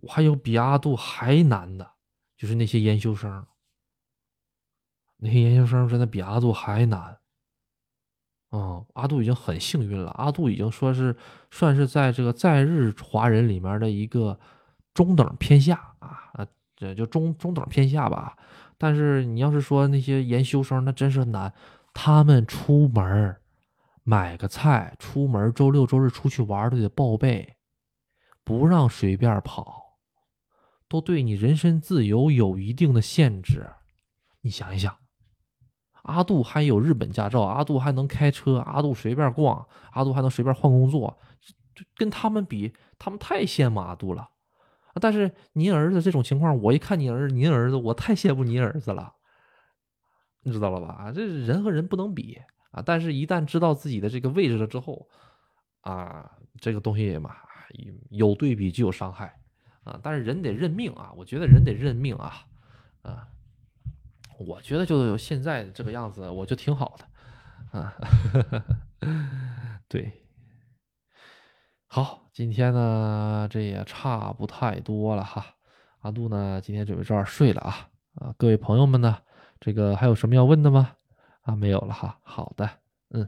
[0.07, 1.85] 还有比阿杜还难的，
[2.37, 3.45] 就是那些研究生。
[5.17, 7.17] 那些研究生真的比阿杜还难。
[8.55, 11.13] 嗯，阿杜已经很幸运了，阿杜已经说是
[11.51, 14.39] 算是在这个在日华人里面的一个
[14.93, 18.37] 中等偏下啊啊，这就中中等偏下吧。
[18.77, 21.53] 但是你要是说那些研修生，那真是难。
[21.93, 23.35] 他们出门
[24.03, 27.57] 买个菜，出门周六周日出去玩都得报备，
[28.45, 29.97] 不让随便跑，
[30.87, 33.67] 都对你人身自由有一定的限制。
[34.41, 34.95] 你想一想，
[36.05, 41.17] 阿杜还有日本驾照，阿杜还能开车，阿杜随便逛，阿杜还能随便换工作，
[41.95, 44.29] 跟他们比，他们太羡慕阿杜了。
[45.01, 49.13] 但是您儿子这种情况，我一看您儿您儿子，我太羡慕您儿子了，
[50.43, 51.11] 你知道了吧？
[51.13, 52.39] 这人和人不能比
[52.71, 52.81] 啊！
[52.85, 55.07] 但是，一旦知道自己的这个位置了之后，
[55.81, 57.35] 啊，这个东西嘛，
[58.09, 59.37] 有对比就有伤害
[59.83, 59.99] 啊！
[60.01, 61.11] 但是人得认命啊！
[61.17, 62.45] 我觉得人得认命啊！
[63.01, 63.27] 啊，
[64.37, 67.93] 我觉得就现在这个样子，我就挺好的啊！
[69.87, 70.11] 对。
[71.87, 75.45] 好，今天呢，这也差不太多了哈。
[75.99, 78.35] 阿杜呢，今天准备早点睡了啊啊！
[78.37, 79.17] 各位朋友们呢，
[79.59, 80.91] 这个还有什么要问的吗？
[81.41, 82.19] 啊，没有了哈。
[82.23, 82.69] 好的，
[83.11, 83.27] 嗯。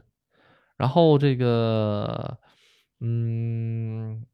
[0.76, 2.38] 然后这个，
[3.00, 4.24] 嗯，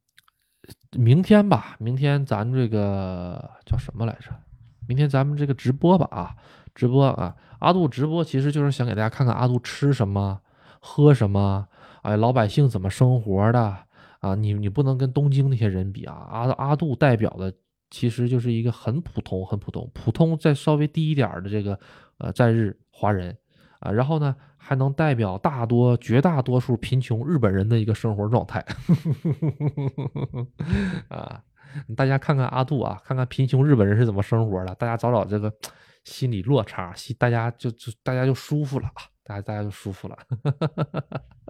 [0.93, 4.31] 明天吧，明天咱这个叫什么来着？
[4.87, 6.37] 明天咱们这个直播吧啊，
[6.75, 7.35] 直播啊。
[7.61, 10.41] 阿杜直播其实就是想给大家看看阿杜吃什么、
[10.81, 11.67] 喝什么，
[12.03, 13.77] 哎，老百姓怎么生活的。
[14.21, 16.15] 啊，你你不能跟东京那些人比啊。
[16.31, 17.53] 阿阿杜代表的
[17.91, 21.79] 其实就是一个很普通、很普通、普通再稍微低一点的这个
[22.19, 23.37] 呃在日华人
[23.81, 28.65] 啊，然后呢还能代表大多绝大多数贫穷日本人的一个生活状态
[31.09, 31.43] 啊。
[31.95, 35.53] 大家看看阿杜啊，看看贫穷日本人是怎么生活的，大家找找这个
[36.05, 40.17] 心理落差，心大家就就大家就舒服了啊，大家大家就舒服了。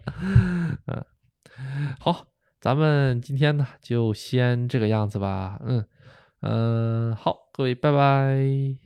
[0.87, 1.05] 嗯，
[1.99, 2.27] 好，
[2.61, 5.61] 咱们今天呢就先这个样子吧。
[5.65, 5.87] 嗯
[6.41, 8.84] 嗯，好，各位拜拜。